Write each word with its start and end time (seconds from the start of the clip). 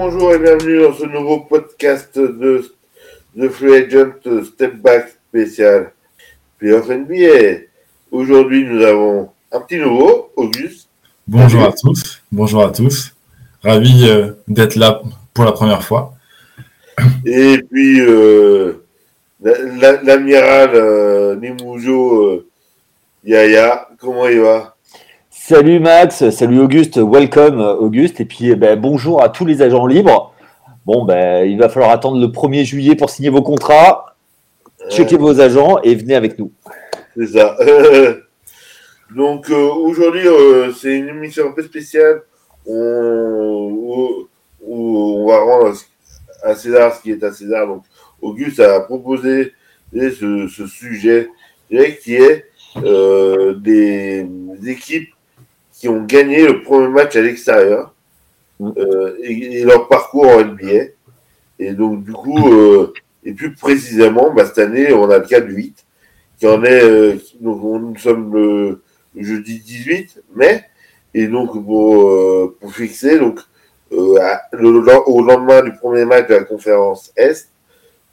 bonjour 0.00 0.32
et 0.32 0.38
bienvenue 0.38 0.80
dans 0.80 0.92
ce 0.94 1.06
nouveau 1.06 1.40
podcast 1.40 2.16
de, 2.16 2.64
de 3.34 3.48
Free 3.48 3.74
Agent 3.74 4.44
Step 4.44 4.76
Back 4.76 5.08
spécial 5.28 5.92
Playoff 6.56 6.88
NBA. 6.88 7.64
Aujourd'hui, 8.12 8.64
nous 8.64 8.80
avons 8.84 9.30
un 9.50 9.60
petit 9.60 9.78
nouveau, 9.78 10.30
Auguste. 10.36 10.88
Bonjour 11.26 11.64
à 11.64 11.72
tous, 11.72 12.22
bonjour 12.30 12.62
à 12.62 12.70
tous. 12.70 13.12
Ravi 13.64 14.08
euh, 14.08 14.34
d'être 14.46 14.76
là 14.76 15.02
pour 15.34 15.44
la 15.44 15.50
première 15.50 15.82
fois. 15.82 16.14
Et 17.26 17.58
puis, 17.68 18.00
euh, 18.00 18.84
l'amiral 19.40 20.70
euh, 20.74 21.34
Nimoujo 21.34 22.22
euh, 22.22 22.48
Yaya, 23.24 23.88
comment 23.98 24.28
il 24.28 24.42
va? 24.42 24.76
Salut 25.48 25.80
Max, 25.80 26.28
salut 26.28 26.60
Auguste, 26.60 26.98
welcome 26.98 27.58
Auguste, 27.58 28.20
et 28.20 28.26
puis 28.26 28.50
eh 28.50 28.54
ben, 28.54 28.78
bonjour 28.78 29.22
à 29.22 29.30
tous 29.30 29.46
les 29.46 29.62
agents 29.62 29.86
libres. 29.86 30.34
Bon, 30.84 31.06
ben, 31.06 31.42
il 31.48 31.56
va 31.56 31.70
falloir 31.70 31.90
attendre 31.90 32.20
le 32.20 32.26
1er 32.26 32.64
juillet 32.64 32.96
pour 32.96 33.08
signer 33.08 33.30
vos 33.30 33.40
contrats, 33.40 34.14
checker 34.90 35.16
vos 35.16 35.40
agents 35.40 35.78
et 35.82 35.94
venez 35.94 36.16
avec 36.16 36.38
nous. 36.38 36.52
C'est 37.16 37.28
ça. 37.28 37.56
Donc 39.16 39.48
aujourd'hui, 39.48 40.28
c'est 40.78 40.98
une 40.98 41.08
émission 41.08 41.48
un 41.48 41.52
peu 41.52 41.62
spéciale 41.62 42.24
où, 42.66 44.28
où, 44.60 44.98
on 44.98 45.28
va 45.28 45.38
rendre 45.38 45.74
à 46.42 46.56
César 46.56 46.94
ce 46.94 47.00
qui 47.00 47.12
est 47.12 47.24
à 47.24 47.32
César. 47.32 47.66
Donc 47.66 47.84
Auguste 48.20 48.60
a 48.60 48.80
proposé 48.80 49.54
ce, 49.94 50.46
ce 50.46 50.66
sujet 50.66 51.30
qui 52.02 52.16
est 52.16 52.44
euh, 52.84 53.54
des 53.54 54.26
équipes 54.66 55.14
qui 55.78 55.88
ont 55.88 56.04
gagné 56.04 56.44
le 56.44 56.62
premier 56.62 56.88
match 56.88 57.14
à 57.14 57.22
l'extérieur 57.22 57.94
euh, 58.60 59.16
et, 59.22 59.62
leur 59.62 59.86
parcours 59.86 60.26
en 60.26 60.44
NBA. 60.44 60.90
Et 61.60 61.72
donc, 61.72 62.02
du 62.02 62.12
coup, 62.12 62.52
euh, 62.52 62.92
et 63.24 63.32
plus 63.32 63.54
précisément, 63.54 64.32
bah, 64.32 64.46
cette 64.46 64.58
année, 64.58 64.92
on 64.92 65.08
a 65.08 65.18
le 65.18 65.26
cas 65.26 65.40
du 65.40 65.54
8, 65.54 65.86
qui 66.38 66.46
en 66.48 66.64
est, 66.64 66.82
euh, 66.82 67.16
donc 67.40 67.62
nous 67.62 67.96
sommes 67.96 68.34
le, 68.34 68.82
jeudi 69.16 69.60
18 69.60 70.22
mai, 70.34 70.64
et 71.14 71.28
donc 71.28 71.52
pour, 71.52 72.56
pour 72.58 72.74
fixer, 72.74 73.18
donc 73.18 73.40
le, 73.90 75.08
au 75.08 75.22
lendemain 75.22 75.62
du 75.62 75.72
premier 75.72 76.04
match 76.04 76.28
de 76.28 76.34
la 76.34 76.44
conférence 76.44 77.12
Est, 77.16 77.50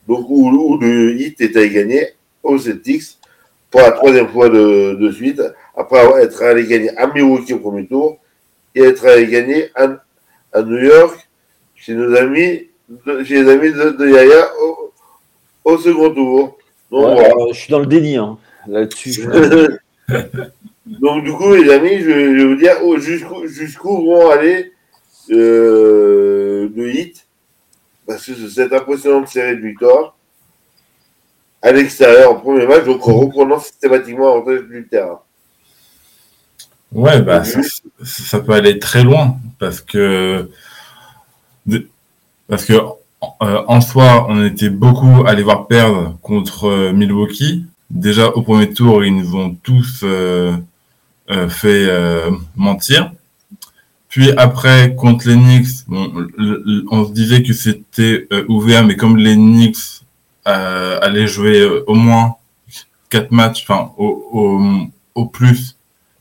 donc 0.08 0.26
où, 0.30 0.50
où 0.50 0.78
le 0.80 1.16
hit 1.16 1.42
était 1.42 1.70
gagné 1.70 2.10
aux 2.44 2.58
Celtics 2.58 3.18
pour 3.70 3.82
la 3.82 3.92
troisième 3.92 4.30
fois 4.30 4.50
de, 4.50 4.96
de 4.96 5.12
suite, 5.12 5.42
après 5.76 6.24
être 6.24 6.42
allé 6.44 6.66
gagner 6.68 6.96
à 6.98 7.08
Milwaukee 7.08 7.54
au 7.54 7.60
premier 7.60 7.86
tour 7.86 8.18
et 8.74 8.82
être 8.84 9.06
allé 9.08 9.28
gagner 9.28 9.70
à, 9.76 9.98
à 10.54 10.62
New 10.62 10.78
York 10.78 11.28
chez 11.76 11.94
nos 11.94 12.16
amis, 12.16 12.68
chez 13.24 13.44
les 13.44 13.50
amis 13.50 13.72
de, 13.72 13.92
de 13.92 14.08
Yaya 14.10 14.50
au, 14.62 14.92
au, 15.66 15.78
second 15.78 16.14
tour. 16.14 16.58
Donc, 16.92 17.06
ouais, 17.08 17.14
voilà. 17.16 17.30
euh, 17.30 17.54
je 17.54 17.60
suis 17.60 17.72
dans 17.72 17.80
le 17.80 17.86
déni 17.86 18.16
hein, 18.18 18.38
là-dessus. 18.68 19.28
Donc 20.86 21.24
du 21.24 21.34
coup, 21.34 21.54
les 21.54 21.72
amis, 21.72 22.00
je, 22.00 22.10
je 22.10 22.36
vais 22.36 22.46
vous 22.46 22.56
dire 22.56 22.76
oh, 22.84 22.98
jusqu'où 22.98 24.06
vont 24.06 24.30
aller 24.30 24.72
euh, 25.32 26.70
le 26.76 26.94
hit, 26.94 27.26
parce 28.06 28.26
que 28.26 28.48
cette 28.48 28.72
impressionnante 28.72 29.28
série 29.28 29.58
de 29.58 29.62
victoires 29.62 30.16
à 31.62 31.72
l'extérieur 31.72 32.32
en 32.32 32.36
premier 32.36 32.68
match, 32.68 32.84
donc 32.84 33.08
en 33.08 33.22
reprenant 33.22 33.60
systématiquement 33.60 34.36
l'avantage 34.36 34.68
du 34.70 34.88
terrain. 34.88 35.20
Ouais, 36.96 37.22
bah, 37.22 37.44
ça, 37.44 37.60
ça, 38.04 38.40
peut 38.40 38.54
aller 38.54 38.80
très 38.80 39.04
loin 39.04 39.38
parce 39.60 39.82
que 39.82 40.50
parce 42.48 42.64
que 42.64 42.74
euh, 42.74 43.64
en 43.68 43.82
soi, 43.82 44.28
on 44.30 44.46
était 44.46 44.70
beaucoup 44.70 45.26
à 45.28 45.34
les 45.34 45.44
voir 45.44 45.68
perdre 45.68 46.18
contre 46.22 46.66
euh, 46.70 46.94
Milwaukee. 46.94 47.66
Déjà 47.90 48.30
au 48.30 48.42
premier 48.44 48.74
tour, 48.74 49.04
ils 49.04 49.14
nous 49.14 49.36
ont 49.36 49.54
tous 49.62 50.02
euh, 50.04 50.56
euh 51.30 51.50
fait 51.50 51.86
euh, 51.90 52.32
mentir. 52.56 53.12
Puis 54.08 54.32
après, 54.38 54.96
contre 54.96 55.28
les 55.28 55.36
Knicks, 55.36 55.86
bon, 55.88 56.30
on 56.92 57.06
se 57.06 57.12
disait 57.12 57.44
que 57.44 57.52
c'était 57.52 58.26
euh, 58.32 58.46
ouvert, 58.48 58.86
mais 58.86 58.96
comme 58.96 59.18
les 59.18 59.36
Knicks 59.36 60.02
euh, 60.48 60.98
allaient 61.02 61.28
jouer 61.28 61.68
au 61.88 61.96
moins 61.96 62.36
quatre 63.10 63.32
matchs, 63.32 63.66
enfin 63.68 63.92
au, 63.98 64.30
au, 64.32 65.22
au, 65.22 65.26
plus 65.26 65.75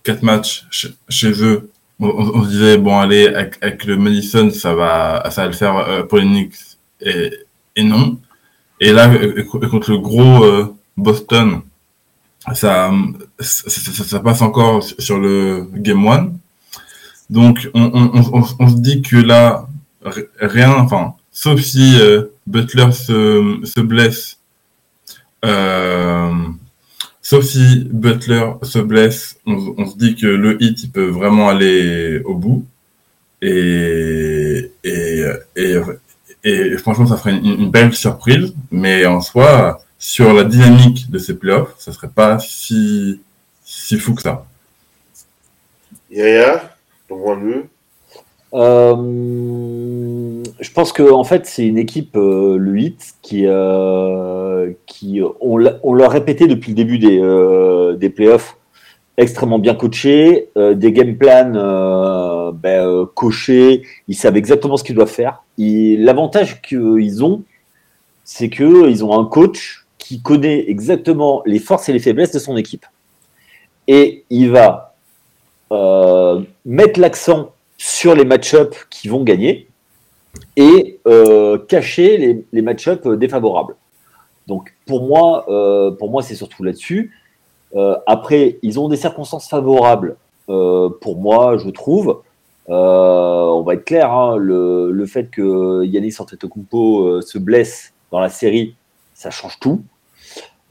quatre 0.05 0.23
matchs 0.23 0.67
ch 0.71 0.93
chez 1.09 1.33
eux, 1.43 1.71
on, 1.99 2.45
se 2.45 2.49
disait 2.49 2.79
bon 2.79 2.99
allez 2.99 3.27
avec, 3.29 3.85
le 3.85 3.97
Madison 3.97 4.51
ça 4.51 4.75
va 4.75 5.31
ça 5.31 5.43
va 5.43 5.49
le 5.49 5.55
faire 5.55 5.77
euh, 5.77 6.03
pour 6.03 6.19
les 6.19 6.25
Knicks 6.25 6.55
et, 7.01 7.33
et 7.77 7.83
non. 7.83 8.19
Et 8.81 8.93
là 8.93 9.11
contre 9.71 9.91
le 9.91 9.99
gros 9.99 10.45
Boston, 10.97 11.63
ça 12.53 12.93
ça, 13.41 14.21
passe 14.21 14.43
encore 14.43 14.83
sur 14.83 15.19
le 15.19 15.67
game 15.75 16.07
one. 16.07 16.39
Donc, 17.31 17.71
on, 17.75 18.69
se 18.69 18.77
dit 18.77 19.03
que 19.03 19.17
là, 19.17 19.67
rien, 20.39 20.73
enfin, 20.75 21.15
sauf 21.33 21.61
si 21.61 21.99
euh, 21.99 22.25
Butler 22.47 22.93
se, 22.93 23.61
se 23.65 23.81
blesse, 23.81 24.39
euh, 25.45 26.33
sauf 27.25 27.45
si 27.45 27.89
Butler 27.91 28.53
se 28.63 28.79
blesse, 28.79 29.41
on, 29.47 29.87
se 29.87 29.97
dit 29.97 30.15
que 30.15 30.27
le 30.27 30.63
hit, 30.63 30.85
il 30.85 30.91
peut 30.91 31.09
vraiment 31.09 31.49
aller 31.49 32.21
au 32.25 32.35
bout. 32.35 32.65
Et, 33.43 34.71
franchement, 36.79 37.07
ça 37.07 37.17
ferait 37.17 37.37
une, 37.37 37.71
belle 37.71 37.95
surprise. 37.95 38.55
Mais 38.71 39.07
en 39.07 39.21
soi, 39.21 39.81
sur 39.99 40.33
la 40.33 40.45
dynamique 40.45 41.11
de 41.11 41.19
ces 41.19 41.35
playoffs, 41.37 41.75
ça 41.79 41.93
serait 41.93 42.09
pas 42.09 42.39
si, 42.39 43.21
si 43.65 43.99
fou 43.99 44.15
que 44.15 44.23
ça. 44.23 44.47
Yeah 46.11 46.75
ton 47.09 47.19
point 47.19 47.37
de 47.37 47.65
euh, 48.55 50.43
Je 50.61 50.71
pense 50.73 50.93
que 50.93 51.03
en 51.03 51.25
fait 51.25 51.47
c'est 51.47 51.67
une 51.67 51.79
équipe 51.79 52.17
euh, 52.17 52.57
le 52.57 52.71
8 52.73 53.15
qui 53.23 53.47
euh, 53.47 54.73
qui 54.87 55.21
on 55.41 55.57
l'a 55.57 56.09
répété 56.09 56.47
depuis 56.47 56.71
le 56.71 56.77
début 56.77 56.99
des 56.99 57.19
euh, 57.21 57.95
des 57.95 58.11
playoffs 58.11 58.57
extrêmement 59.17 59.61
bien 59.61 59.75
coachés, 59.75 60.49
euh, 60.57 60.75
des 60.75 60.93
game 60.93 61.17
plans 61.17 62.53
ben, 62.53 63.07
cochés, 63.15 63.83
ils 64.09 64.17
savent 64.17 64.37
exactement 64.37 64.77
ce 64.77 64.83
qu'ils 64.83 64.97
doivent 64.97 65.09
faire. 65.09 65.45
L'avantage 65.57 66.61
qu'ils 66.63 67.23
ont, 67.25 67.43
c'est 68.25 68.49
que 68.49 68.89
ils 68.89 69.05
ont 69.05 69.19
un 69.19 69.25
coach 69.25 69.87
qui 69.99 70.21
connaît 70.21 70.69
exactement 70.69 71.43
les 71.47 71.61
forces 71.61 71.89
et 71.89 71.93
les 71.93 72.01
faiblesses 72.01 72.33
de 72.33 72.41
son 72.41 72.57
équipe. 72.57 72.87
Et 73.87 74.25
il 74.31 74.51
va 74.51 74.95
mettre 76.65 76.99
l'accent 76.99 77.54
sur 77.77 78.15
les 78.15 78.25
match-ups 78.25 78.87
qui 78.91 79.09
vont 79.09 79.23
gagner 79.23 79.69
et 80.57 81.01
euh, 81.07 81.59
cacher 81.59 82.45
les, 82.53 82.63
match-ups 82.63 83.07
défavorables. 83.19 83.77
Donc 84.47 84.75
pour 84.87 85.07
moi, 85.07 85.45
euh, 85.49 85.95
c'est 86.23 86.35
surtout 86.35 86.63
là-dessus. 86.63 87.13
Euh, 87.75 87.97
après, 88.07 88.59
ils 88.63 88.79
ont 88.79 88.89
des 88.89 88.97
circonstances 88.97 89.49
favorables. 89.49 90.17
Pour 90.47 91.17
moi, 91.19 91.57
je 91.57 91.71
trouve. 91.71 92.23
on 92.69 93.63
va 93.67 93.75
être 93.75 93.85
clair, 93.85 94.13
hein, 94.13 94.37
le, 94.37 94.93
le, 94.93 95.07
fait 95.07 95.31
que 95.31 95.85
Yanis 95.85 96.17
Antetokounmpo 96.19 97.23
se 97.23 97.39
blesse 97.39 97.95
dans 98.11 98.21
la 98.21 98.29
série, 98.29 98.77
ça 99.15 99.31
change 99.31 99.59
tout. 99.59 99.83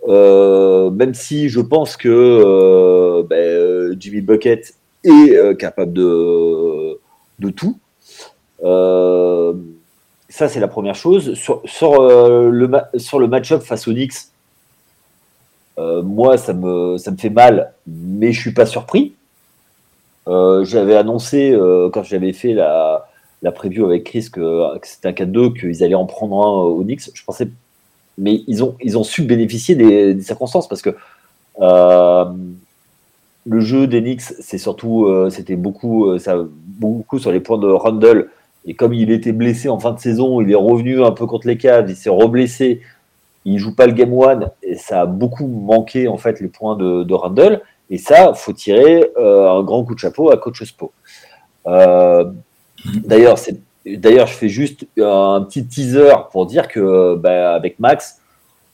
Même 0.08 1.14
si 1.16 1.50
je 1.50 1.60
pense 1.60 1.98
que 1.98 3.24
ben, 3.24 4.00
Jimmy 4.00 4.22
Bucket 4.22 4.76
est 5.04 5.36
euh, 5.36 5.54
capable 5.54 5.94
de, 5.94 7.00
de 7.40 7.50
tout. 7.50 7.78
Euh, 8.64 9.54
ça, 10.30 10.48
c'est 10.48 10.60
la 10.60 10.68
première 10.68 10.96
chose. 10.96 11.34
Sur, 11.36 11.62
sur 11.66 12.02
le, 12.02 12.70
sur 12.98 13.20
le 13.20 13.28
match-up 13.28 13.62
face 13.62 13.88
aux 13.88 13.94
Knicks, 13.94 14.14
moi, 15.78 16.38
ça 16.38 16.54
me, 16.54 16.98
ça 16.98 17.12
me 17.12 17.18
fait 17.18 17.30
mal, 17.30 17.74
mais 17.88 18.32
je 18.32 18.40
suis 18.40 18.54
pas 18.54 18.66
surpris. 18.66 19.14
j'avais 20.28 20.96
annoncé, 20.96 21.56
quand 21.92 22.04
j'avais 22.04 22.34
fait 22.34 22.54
la, 22.54 23.08
la 23.44 23.52
preview 23.52 23.86
avec 23.86 24.06
Chris, 24.06 24.30
que, 24.32 24.64
c'était 24.84 25.10
un 25.10 25.12
4-2, 25.12 25.60
qu'ils 25.60 25.84
allaient 25.84 25.94
en 25.94 26.06
prendre 26.06 26.42
un 26.42 26.64
aux 26.64 26.84
Knicks. 26.84 27.12
Je 27.14 27.24
pensais 27.24 27.48
mais 28.18 28.44
ils 28.48 28.64
ont, 28.64 28.76
ils 28.82 28.98
ont 28.98 29.04
su 29.04 29.24
bénéficier 29.24 29.76
des, 29.76 30.22
circonstances 30.22 30.68
parce 30.68 30.82
que 30.82 30.96
euh, 31.62 32.26
le 33.46 33.60
jeu 33.60 33.88
d'Enix, 33.88 34.36
c'est 34.40 34.58
surtout, 34.58 35.06
euh, 35.06 35.30
c'était 35.30 35.56
beaucoup, 35.56 36.08
euh, 36.08 36.20
ça, 36.20 36.38
beaucoup 36.48 37.20
sur 37.20 37.32
les 37.32 37.40
points 37.40 37.58
de 37.58 37.68
Rundle. 37.68 38.30
Et 38.66 38.74
comme 38.76 38.94
il 38.94 39.12
était 39.12 39.34
blessé 39.34 39.68
en 39.68 39.80
fin 39.80 39.92
de 39.92 40.00
saison, 40.00 40.42
il 40.42 40.50
est 40.52 40.56
revenu 40.56 41.04
un 41.04 41.12
peu 41.12 41.26
contre 41.26 41.48
les 41.48 41.58
Cavs, 41.58 41.90
il 41.90 41.96
s'est 41.96 42.10
reblessé, 42.10 42.82
il 43.44 43.58
joue 43.60 43.76
pas 43.76 43.88
le 43.88 43.94
game 43.94 44.14
one, 44.14 44.50
et 44.62 44.76
ça 44.76 45.02
a 45.02 45.06
beaucoup 45.06 45.48
manqué 45.48 46.08
en 46.08 46.18
fait 46.18 46.40
les 46.40 46.48
points 46.48 46.78
de, 46.78 47.04
de 47.04 47.14
Rundle. 47.14 47.62
Et 47.90 47.98
ça, 47.98 48.34
faut 48.34 48.54
tirer 48.54 49.12
euh, 49.18 49.50
un 49.50 49.64
grand 49.64 49.84
coup 49.84 49.94
de 49.94 50.00
chapeau 50.00 50.32
à 50.32 50.38
Coach 50.38 50.64
Spo. 50.64 50.92
D'ailleurs, 51.66 53.38
c'est 53.38 53.60
d'ailleurs, 53.86 54.28
je 54.28 54.34
fais 54.34 54.50
juste 54.50 54.86
un 54.98 55.42
petit 55.42 55.66
teaser 55.66 56.14
pour 56.32 56.46
dire 56.46 56.68
que 56.68 57.16
bah, 57.16 57.54
avec 57.54 57.80
Max, 57.80 58.22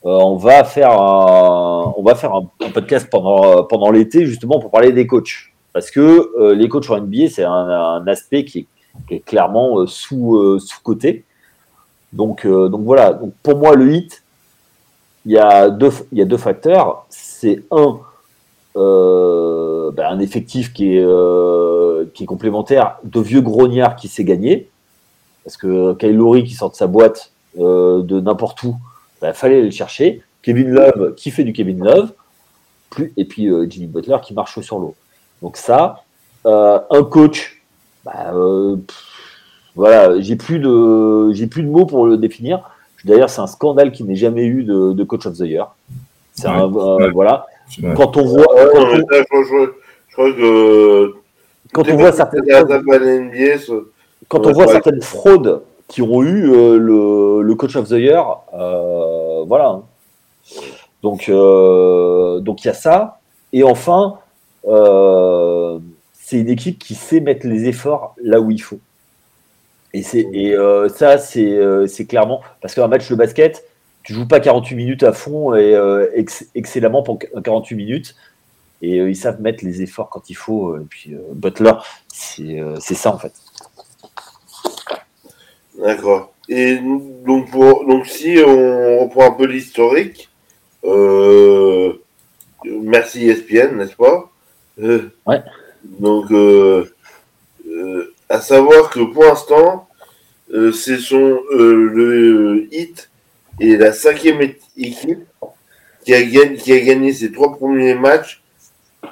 on 0.02 0.36
va 0.36 0.64
faire 0.64 0.92
un, 0.92 1.92
on 1.96 2.02
va 2.02 2.14
faire 2.14 2.34
un, 2.34 2.48
podcast 2.72 3.08
pendant, 3.10 3.64
pendant 3.64 3.90
l'été 3.90 4.26
justement 4.26 4.58
pour 4.58 4.70
parler 4.70 4.92
des 4.92 5.06
coachs. 5.06 5.52
Parce 5.72 5.90
que 5.90 6.52
les 6.52 6.68
coachs 6.68 6.90
en 6.90 7.00
NBA, 7.00 7.28
c'est 7.30 7.44
un, 7.44 8.04
aspect 8.06 8.44
qui 8.44 8.66
est, 9.10 9.20
clairement 9.20 9.86
sous, 9.86 10.58
sous-côté. 10.58 11.24
Donc, 12.12 12.44
donc 12.46 12.80
voilà, 12.82 13.12
donc 13.12 13.34
pour 13.42 13.56
moi, 13.56 13.76
le 13.76 13.92
hit, 13.92 14.24
il 15.26 15.32
y 15.32 15.38
a 15.38 15.70
deux, 15.70 15.90
il 16.12 16.18
y 16.18 16.22
a 16.22 16.24
deux 16.24 16.38
facteurs. 16.38 17.06
C'est 17.08 17.62
un, 17.70 18.00
euh, 18.76 19.90
ben, 19.92 20.06
un 20.06 20.20
effectif 20.20 20.72
qui 20.72 20.96
est, 20.96 21.04
euh, 21.04 22.06
qui 22.14 22.24
est 22.24 22.26
complémentaire 22.26 22.98
de 23.04 23.20
vieux 23.20 23.40
grognards 23.40 23.96
qui 23.96 24.08
s'est 24.08 24.24
gagné. 24.24 24.70
Parce 25.44 25.56
que 25.56 25.94
Kyle 25.94 26.44
qui 26.44 26.54
sort 26.54 26.70
de 26.70 26.76
sa 26.76 26.86
boîte 26.86 27.32
euh, 27.58 28.02
de 28.02 28.20
n'importe 28.20 28.62
où, 28.62 28.76
il 29.20 29.26
ben, 29.26 29.32
fallait 29.32 29.62
le 29.62 29.70
chercher. 29.70 30.22
Kevin 30.42 30.70
Love 30.70 31.14
qui 31.14 31.30
fait 31.30 31.44
du 31.44 31.52
Kevin 31.52 31.84
Love. 31.84 32.12
Plus, 32.88 33.12
et 33.16 33.24
puis 33.24 33.48
Jimmy 33.68 33.86
Butler 33.86 34.16
qui 34.22 34.34
marche 34.34 34.58
sur 34.60 34.78
l'eau. 34.78 34.94
Donc 35.42 35.56
ça, 35.56 36.02
un 36.44 37.04
coach, 37.08 37.62
ben, 38.04 38.80
voilà, 39.76 40.20
j'ai 40.20 40.36
plus 40.36 40.58
de 40.58 41.32
j'ai 41.32 41.46
plus 41.46 41.62
de 41.62 41.68
mots 41.68 41.86
pour 41.86 42.06
le 42.06 42.16
définir. 42.16 42.62
D'ailleurs, 43.04 43.30
c'est 43.30 43.40
un 43.40 43.46
scandale 43.46 43.92
qui 43.92 44.04
n'ait 44.04 44.16
jamais 44.16 44.44
eu 44.44 44.64
de, 44.64 45.04
coach 45.04 45.26
of 45.26 45.36
the 45.36 45.42
year. 45.42 45.74
C'est 46.34 46.48
voilà. 47.12 47.46
Quand 47.96 48.16
on 48.16 48.24
voit. 48.24 48.46
Quand 51.72 51.88
on 51.88 51.96
voit 51.96 52.12
certaines. 52.12 52.44
Quand 54.28 54.46
on 54.46 54.52
voit 54.52 54.66
certaines 54.68 55.02
fraudes 55.02 55.62
qui 55.90 56.02
ont 56.02 56.22
eu 56.22 56.48
euh, 56.52 56.78
le, 57.42 57.54
coach 57.56 57.74
of 57.74 57.88
the 57.88 57.98
year, 57.98 58.38
euh, 58.54 59.44
voilà. 59.44 59.82
Donc, 61.02 61.28
euh, 61.28 62.38
donc 62.38 62.64
il 62.64 62.68
y 62.68 62.70
a 62.70 62.74
ça. 62.74 63.18
Et 63.52 63.64
enfin, 63.64 64.18
c'est 66.12 66.38
une 66.38 66.48
équipe 66.48 66.78
qui 66.78 66.94
sait 66.94 67.20
mettre 67.20 67.46
les 67.46 67.66
efforts 67.66 68.14
là 68.22 68.40
où 68.40 68.52
il 68.52 68.62
faut. 68.62 68.78
Et, 69.92 70.02
et 70.14 70.56
ça, 70.94 71.18
c'est, 71.18 72.06
clairement. 72.08 72.40
Parce 72.60 72.74
qu'un 72.74 72.86
match 72.86 73.10
de 73.10 73.16
basket, 73.16 73.64
tu 74.04 74.14
joues 74.14 74.28
pas 74.28 74.38
48 74.38 74.76
minutes 74.76 75.02
à 75.02 75.12
fond 75.12 75.56
et 75.56 75.76
excellemment 76.54 77.02
pour 77.02 77.18
48 77.18 77.74
minutes. 77.74 78.14
Et 78.82 78.96
ils 78.98 79.16
savent 79.16 79.40
mettre 79.40 79.64
les 79.64 79.82
efforts 79.82 80.08
quand 80.08 80.30
il 80.30 80.34
faut. 80.34 80.76
Et 80.76 80.84
puis 80.88 81.16
Butler, 81.34 81.72
c'est 82.12 82.94
ça 82.94 83.12
en 83.12 83.18
fait. 83.18 83.32
D'accord. 85.80 86.32
Et 86.48 86.76
donc, 86.76 87.50
pour, 87.50 87.86
donc 87.86 88.06
si 88.06 88.38
on 88.44 89.00
reprend 89.00 89.28
un 89.28 89.32
peu 89.32 89.46
l'historique, 89.46 90.28
merci 92.64 93.28
ESPN, 93.28 93.76
n'est-ce 93.76 93.96
pas? 93.96 94.30
Ouais. 94.78 95.42
Donc, 95.84 96.26
à 98.28 98.40
savoir 98.40 98.90
que 98.90 99.00
pour 99.12 99.24
l'instant, 99.24 99.88
c'est 100.72 100.98
son 100.98 101.40
le 101.50 102.68
hit 102.72 103.10
et 103.60 103.76
la 103.76 103.92
cinquième 103.92 104.40
équipe 104.76 105.20
qui 106.04 106.14
a, 106.14 106.22
gagné, 106.22 106.56
qui 106.56 106.72
a 106.72 106.80
gagné 106.80 107.12
ses 107.12 107.30
trois 107.30 107.56
premiers 107.56 107.94
matchs 107.94 108.42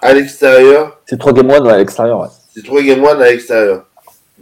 à 0.03 0.15
l'extérieur. 0.15 1.01
C'est 1.07 1.19
trois 1.19 1.33
game 1.33 1.51
one 1.51 1.69
à 1.69 1.79
l'extérieur, 1.79 2.21
ouais. 2.21 2.29
C'est 2.55 2.65
trois 2.65 2.83
game 2.83 3.05
one 3.05 3.21
à 3.21 3.31
l'extérieur. 3.31 3.88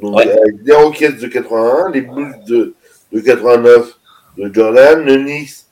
Donc, 0.01 0.21
avec 0.21 0.57
les 0.65 0.75
Rockets 0.75 1.19
de 1.19 1.27
81, 1.27 1.91
les 1.93 2.03
Bulls 2.03 2.35
de, 2.47 2.75
de 3.13 3.21
89 3.21 3.99
de 4.39 4.53
Jordan, 4.53 5.03
le 5.05 5.17
Knicks 5.17 5.65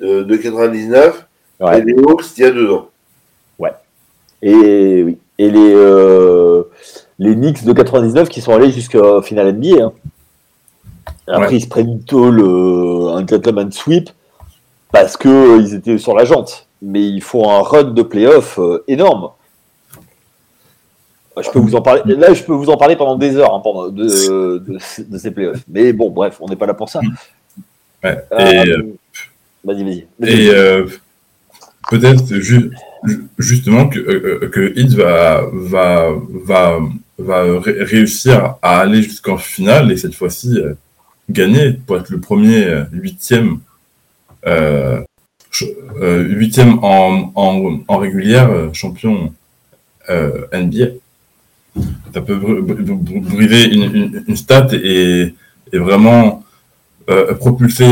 de, 0.00 0.22
de 0.22 0.36
99 0.36 1.26
et 1.60 1.80
les 1.80 1.94
Hawks 1.94 2.24
il 2.36 2.42
y 2.42 2.46
a 2.46 2.50
deux 2.50 2.70
ans. 2.70 2.88
Ouais. 3.58 3.72
Et 4.42 5.02
oui. 5.02 5.18
Et 5.38 5.50
les, 5.50 5.72
euh, 5.74 6.62
les 7.18 7.34
Knicks 7.34 7.64
de 7.64 7.72
99 7.72 8.28
qui 8.28 8.40
sont 8.40 8.54
allés 8.54 8.70
jusqu'au 8.70 9.20
final 9.22 9.52
NBA. 9.52 9.84
Hein. 9.84 9.92
Après, 11.26 11.56
ils 11.56 11.60
se 11.60 11.68
prennent 11.68 12.00
le, 12.10 13.08
un 13.10 13.26
gentleman 13.26 13.70
sweep 13.70 14.10
parce 14.92 15.16
qu'ils 15.16 15.30
euh, 15.30 15.76
étaient 15.76 15.98
sur 15.98 16.14
la 16.14 16.24
jante. 16.24 16.66
Mais 16.80 17.02
il 17.02 17.22
faut 17.22 17.48
un 17.48 17.60
run 17.60 17.84
de 17.84 18.02
playoff 18.02 18.58
euh, 18.58 18.84
énorme. 18.88 19.30
Je 21.42 21.50
peux 21.50 21.58
vous 21.58 21.74
en 21.74 21.82
parler. 21.82 22.02
Là, 22.14 22.32
je 22.32 22.42
peux 22.42 22.54
vous 22.54 22.70
en 22.70 22.76
parler 22.76 22.96
pendant 22.96 23.16
des 23.16 23.36
heures 23.36 23.54
hein, 23.54 23.60
pendant 23.62 23.88
de, 23.88 24.58
de, 24.58 25.18
ces 25.18 25.30
playoffs. 25.30 25.62
Mais 25.68 25.92
bon, 25.92 26.10
bref, 26.10 26.38
on 26.40 26.48
n'est 26.48 26.56
pas 26.56 26.66
là 26.66 26.74
pour 26.74 26.88
ça. 26.88 27.00
Ouais. 28.02 28.18
Euh, 28.32 28.82
vas-y, 29.64 29.84
vas-y. 29.84 30.06
et 30.22 30.50
peut-être 31.90 32.24
justement 33.38 33.88
que, 33.88 34.46
que 34.46 34.72
Hit 34.78 34.94
va, 34.94 35.42
va, 35.52 36.12
va, 36.44 36.78
va 37.18 37.60
réussir 37.60 38.56
à 38.62 38.80
aller 38.80 39.02
jusqu'en 39.02 39.36
finale 39.36 39.92
et 39.92 39.96
cette 39.96 40.14
fois-ci 40.14 40.58
gagner 41.30 41.72
pour 41.72 41.98
être 41.98 42.10
le 42.10 42.20
premier 42.20 42.64
euh, 42.64 42.84
huitième 42.92 43.60
euh, 44.46 45.02
euh, 46.00 46.22
huitième 46.22 46.78
en, 46.82 47.32
en, 47.34 47.80
en, 47.88 47.96
régulière 47.96 48.70
champion 48.74 49.32
NBA. 50.08 50.86
Ça 52.16 52.22
peut 52.22 52.34
briser 52.34 53.74
une, 53.74 54.36
stat 54.36 54.68
et, 54.72 55.34
et 55.70 55.78
vraiment 55.78 56.42
propulser 57.38 57.84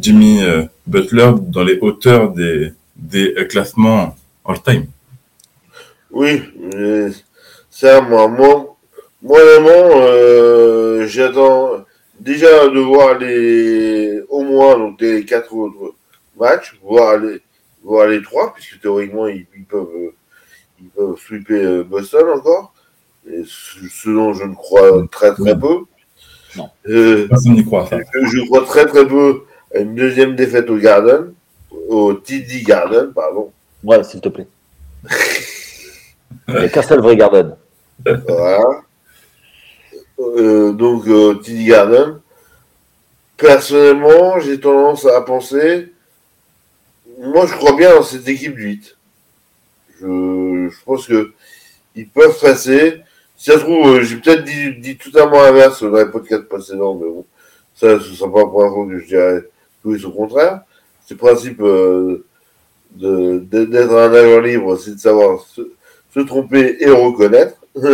Jimmy 0.00 0.40
Butler 0.84 1.30
dans 1.42 1.62
les 1.62 1.78
hauteurs 1.80 2.32
des, 2.32 2.72
des 2.96 3.32
classements 3.48 4.16
all-time. 4.44 4.86
Oui, 6.10 6.42
ça, 7.70 8.00
moi, 8.00 8.26
moi, 8.26 8.76
moi 9.22 9.38
vraiment, 9.44 11.06
j'attends, 11.06 11.84
déjà 12.18 12.66
de 12.68 12.80
voir 12.80 13.16
les 13.16 14.22
au 14.28 14.42
moins 14.42 14.76
donc 14.76 15.00
les 15.00 15.24
quatre 15.24 15.54
autres 15.54 15.94
matchs, 16.36 16.76
voir 16.82 17.18
les 17.18 17.40
voir 17.84 18.08
les 18.08 18.22
trois, 18.22 18.52
puisque 18.52 18.80
théoriquement 18.80 19.28
ils, 19.28 19.46
peuvent 19.68 20.10
ils 20.82 20.88
peuvent 20.88 21.16
euh, 21.52 21.84
Boston 21.84 22.26
encore, 22.34 22.73
et 23.30 23.42
ce, 23.46 24.10
dont 24.10 24.32
je 24.32 24.44
ne 24.44 24.54
crois 24.54 25.06
très 25.10 25.34
très 25.34 25.58
peu. 25.58 25.80
Non. 26.56 26.68
Euh, 26.86 27.26
Personne 27.28 27.54
n'y 27.54 27.64
croit. 27.64 27.88
Je, 27.90 28.44
crois 28.46 28.64
très 28.64 28.86
très 28.86 29.06
peu 29.06 29.44
à 29.74 29.80
une 29.80 29.94
deuxième 29.94 30.36
défaite 30.36 30.70
au 30.70 30.76
Garden, 30.76 31.32
au 31.88 32.14
TD 32.14 32.62
Garden, 32.62 33.12
pardon. 33.14 33.50
Ouais, 33.82 34.02
s'il 34.04 34.20
te 34.20 34.28
plaît. 34.28 34.46
Il 36.48 36.54
n'y 36.54 36.60
a 36.60 36.68
qu'un 36.68 36.82
seul 36.82 37.00
vrai 37.00 37.16
Garden. 37.16 37.56
Voilà. 38.04 38.82
Euh, 40.20 40.72
donc 40.72 41.06
euh, 41.08 41.34
TD 41.34 41.64
Garden. 41.64 42.20
Personnellement, 43.36 44.38
j'ai 44.38 44.60
tendance 44.60 45.06
à 45.06 45.20
penser, 45.22 45.92
moi 47.20 47.46
je 47.46 47.54
crois 47.54 47.76
bien 47.76 47.96
dans 47.96 48.02
cette 48.02 48.28
équipe 48.28 48.54
du 48.54 48.64
8. 48.64 48.96
Je, 50.00 50.68
je 50.70 50.84
pense 50.84 51.08
que 51.08 51.32
ils 51.96 52.08
peuvent 52.08 52.38
passer. 52.40 53.00
Si 53.44 53.50
ça 53.50 53.58
se 53.58 53.64
trouve, 53.64 53.86
euh, 53.88 54.00
j'ai 54.00 54.16
peut-être 54.16 54.42
dit, 54.42 54.74
dit 54.76 54.96
tout 54.96 55.12
à 55.18 55.26
moi 55.26 55.48
inverse 55.48 55.82
dans 55.82 55.98
les 55.98 56.06
podcasts 56.06 56.48
précédents, 56.48 56.94
mais 56.94 57.06
bon, 57.06 57.26
ça, 57.74 58.00
ce 58.00 58.14
sera 58.14 58.32
pas 58.32 58.38
la 58.38 58.46
première 58.46 58.72
fois 58.72 58.86
que 58.86 58.98
je 58.98 59.06
dirais 59.06 59.42
tout 59.82 59.94
et 59.94 60.02
au 60.02 60.12
contraire. 60.12 60.62
C'est 61.04 61.12
le 61.12 61.18
principe 61.18 61.60
euh, 61.60 62.24
d'être 62.96 63.92
un 63.92 64.14
agent 64.14 64.40
libre, 64.40 64.78
c'est 64.78 64.92
de 64.92 64.98
savoir 64.98 65.40
se, 65.42 65.60
se, 66.14 66.20
tromper 66.20 66.78
et 66.80 66.88
reconnaître. 66.88 67.58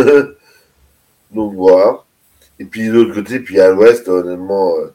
Donc 1.31 1.53
voilà. 1.55 2.01
Et 2.57 2.63
puis 2.63 2.87
de 2.87 2.93
l'autre 2.93 3.15
côté, 3.15 3.41
puis 3.41 3.59
à 3.59 3.71
l'ouest, 3.71 4.07
honnêtement, 4.07 4.75
euh, 4.77 4.93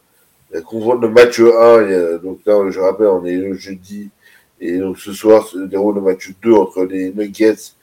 le 0.54 1.08
match 1.10 1.38
1, 1.38 2.16
donc 2.22 2.40
là, 2.46 2.70
je 2.70 2.80
rappelle, 2.80 3.08
on 3.08 3.26
est 3.26 3.36
le 3.36 3.52
jeudi, 3.52 4.08
et 4.58 4.78
donc 4.78 4.98
ce 4.98 5.12
soir 5.12 5.46
se 5.46 5.58
déroule 5.58 5.96
le 5.96 6.00
match 6.00 6.32
2 6.42 6.54
entre 6.54 6.84
les 6.84 7.12
Nuggets 7.12 7.74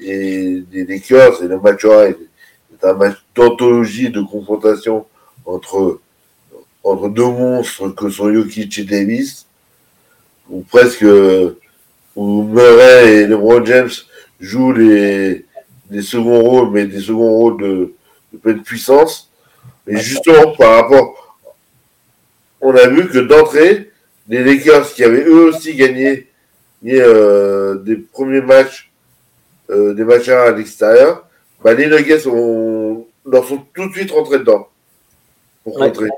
et 0.00 0.62
les 0.72 0.84
Lakers, 0.84 1.42
et 1.42 1.48
le 1.48 1.58
match 1.60 1.84
1 1.84 2.06
est, 2.06 2.16
un 2.82 2.92
match 2.94 3.16
d'anthologie, 3.34 4.10
de 4.10 4.20
confrontation 4.20 5.04
entre, 5.44 6.00
entre 6.84 7.08
deux 7.08 7.24
monstres 7.24 7.88
que 7.88 8.08
sont 8.08 8.32
Jokic 8.32 8.78
et 8.78 8.84
Davis, 8.84 9.46
ou 10.48 10.60
presque, 10.60 11.04
où 12.14 12.42
Murray 12.44 13.14
et 13.14 13.26
LeBron 13.26 13.64
James 13.64 13.90
jouent 14.38 14.72
les, 14.72 15.44
les 15.90 16.02
seconds 16.02 16.40
rôles, 16.40 16.70
mais 16.70 16.86
des 16.86 17.00
seconds 17.00 17.30
rôles 17.30 17.60
de, 17.60 17.94
de 18.32 18.38
pleine 18.38 18.62
puissance. 18.62 19.30
Et 19.86 19.96
justement, 19.96 20.52
par 20.52 20.74
rapport, 20.82 21.38
on 22.60 22.74
a 22.74 22.88
vu 22.88 23.08
que 23.08 23.18
d'entrée, 23.18 23.90
les 24.28 24.44
Lakers 24.44 24.92
qui 24.92 25.02
avaient 25.04 25.24
eux 25.24 25.48
aussi 25.48 25.74
gagné 25.74 26.28
euh, 26.86 27.76
des 27.76 27.96
premiers 27.96 28.42
matchs, 28.42 28.87
euh, 29.70 29.94
des 29.94 30.04
matchs 30.04 30.28
à 30.28 30.50
l'extérieur, 30.52 31.26
bah, 31.62 31.74
les 31.74 31.86
Nuggets 31.86 32.26
ont, 32.26 33.06
leur 33.26 33.44
sont 33.46 33.60
tout 33.74 33.88
de 33.88 33.92
suite 33.94 34.10
rentrés 34.10 34.38
dedans. 34.38 34.68
pour 35.64 35.74
contrer. 35.74 36.08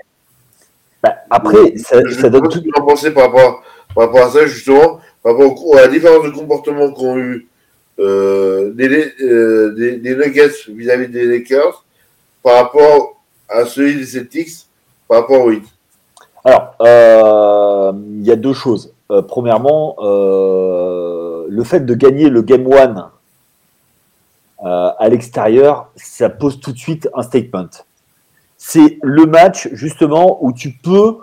Bah, 1.03 1.15
après, 1.31 1.77
ça, 1.79 2.01
je 2.07 2.15
ça 2.15 2.29
donne 2.29 2.49
tout. 2.49 2.63
en 2.77 2.83
penser 2.85 3.11
par 3.11 3.25
rapport, 3.33 3.63
par 3.95 4.07
rapport 4.07 4.27
à 4.27 4.31
ça, 4.31 4.47
justement, 4.47 5.01
par 5.23 5.33
rapport 5.33 5.67
au- 5.67 5.77
à 5.77 5.83
la 5.83 5.89
différence 5.89 6.25
de 6.25 6.31
comportement 6.31 6.93
qu'ont 6.93 7.17
eu 7.19 7.49
euh, 7.99 8.71
des, 8.73 9.13
euh, 9.23 9.75
des, 9.75 9.97
des 9.97 10.15
Nuggets 10.17 10.53
vis-à-vis 10.69 11.09
des 11.09 11.25
Lakers 11.27 11.85
par 12.43 12.55
rapport 12.57 13.21
à 13.49 13.65
celui 13.67 13.97
des 13.97 14.05
Celtics 14.07 14.67
par 15.09 15.23
rapport 15.23 15.41
au 15.45 15.51
Heat. 15.51 15.65
Alors, 16.45 16.75
euh, 16.81 17.93
il 18.21 18.27
y 18.27 18.31
a 18.31 18.37
deux 18.37 18.55
choses. 18.55 18.93
Premièrement, 19.29 19.97
le 20.01 21.63
fait 21.65 21.81
de 21.85 21.95
gagner 21.95 22.29
le 22.31 22.43
Game 22.43 22.67
One 22.67 23.07
euh, 24.65 24.91
à 24.99 25.09
l'extérieur, 25.09 25.91
ça 25.97 26.29
pose 26.29 26.61
tout 26.61 26.73
de 26.73 26.79
suite 26.79 27.09
un 27.15 27.23
statement. 27.23 27.69
C'est 28.59 28.99
le 29.03 29.25
match, 29.27 29.69
justement, 29.73 30.45
où 30.45 30.53
tu 30.53 30.73
peux. 30.73 31.19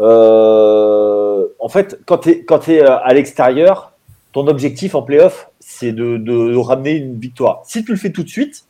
euh, 0.00 1.46
en 1.58 1.68
fait, 1.68 2.00
quand 2.06 2.18
tu 2.18 2.72
es, 2.72 2.80
à 2.82 3.12
l'extérieur, 3.14 3.92
ton 4.32 4.46
objectif 4.46 4.94
en 4.94 5.02
playoff, 5.02 5.50
c'est 5.60 5.92
de, 5.92 6.16
de 6.16 6.56
ramener 6.56 6.92
une 6.92 7.18
victoire. 7.18 7.62
Si 7.64 7.84
tu 7.84 7.92
le 7.92 7.98
fais 7.98 8.10
tout 8.12 8.22
de 8.22 8.28
suite, 8.28 8.64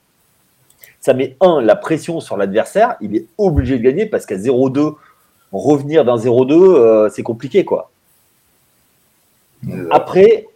ça 1.00 1.14
met, 1.14 1.36
un, 1.40 1.60
la 1.60 1.76
pression 1.76 2.20
sur 2.20 2.36
l'adversaire. 2.36 2.96
Il 3.00 3.16
est 3.16 3.26
obligé 3.38 3.78
de 3.78 3.82
gagner 3.82 4.06
parce 4.06 4.26
qu'à 4.26 4.36
0-2, 4.36 4.94
revenir 5.52 6.04
d'un 6.04 6.16
0-2, 6.16 6.52
euh, 6.52 7.08
c'est 7.08 7.22
compliqué, 7.22 7.64
quoi. 7.64 7.90
Après, 9.90 10.46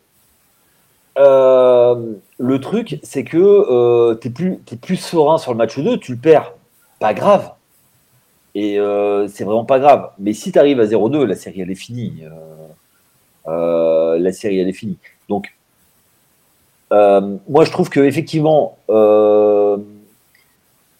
euh, 1.18 2.14
le 2.38 2.60
truc, 2.60 2.98
c'est 3.02 3.24
que 3.24 3.38
euh, 3.38 4.16
tu 4.20 4.28
es, 4.28 4.30
plus, 4.30 4.58
t'es 4.66 4.76
plus 4.76 4.96
serein 4.96 5.38
sur 5.38 5.52
le 5.52 5.58
match 5.58 5.78
2, 5.78 5.98
tu 5.98 6.12
le 6.12 6.18
perds. 6.18 6.52
Pas 6.98 7.14
grave. 7.14 7.52
Et 8.54 8.78
euh, 8.78 9.28
c'est 9.28 9.44
vraiment 9.44 9.64
pas 9.64 9.78
grave. 9.78 10.10
Mais 10.18 10.32
si 10.32 10.52
tu 10.52 10.58
arrives 10.58 10.80
à 10.80 10.84
0-2, 10.84 11.24
la 11.24 11.34
série, 11.34 11.60
elle 11.60 11.70
est 11.70 11.74
finie. 11.74 12.24
La 13.46 14.32
série, 14.32 14.58
elle 14.58 14.68
est 14.68 14.72
finie. 14.72 14.98
Donc, 15.28 15.54
moi, 16.90 17.64
je 17.64 17.70
trouve 17.70 17.90
que 17.90 18.00
effectivement, 18.00 18.78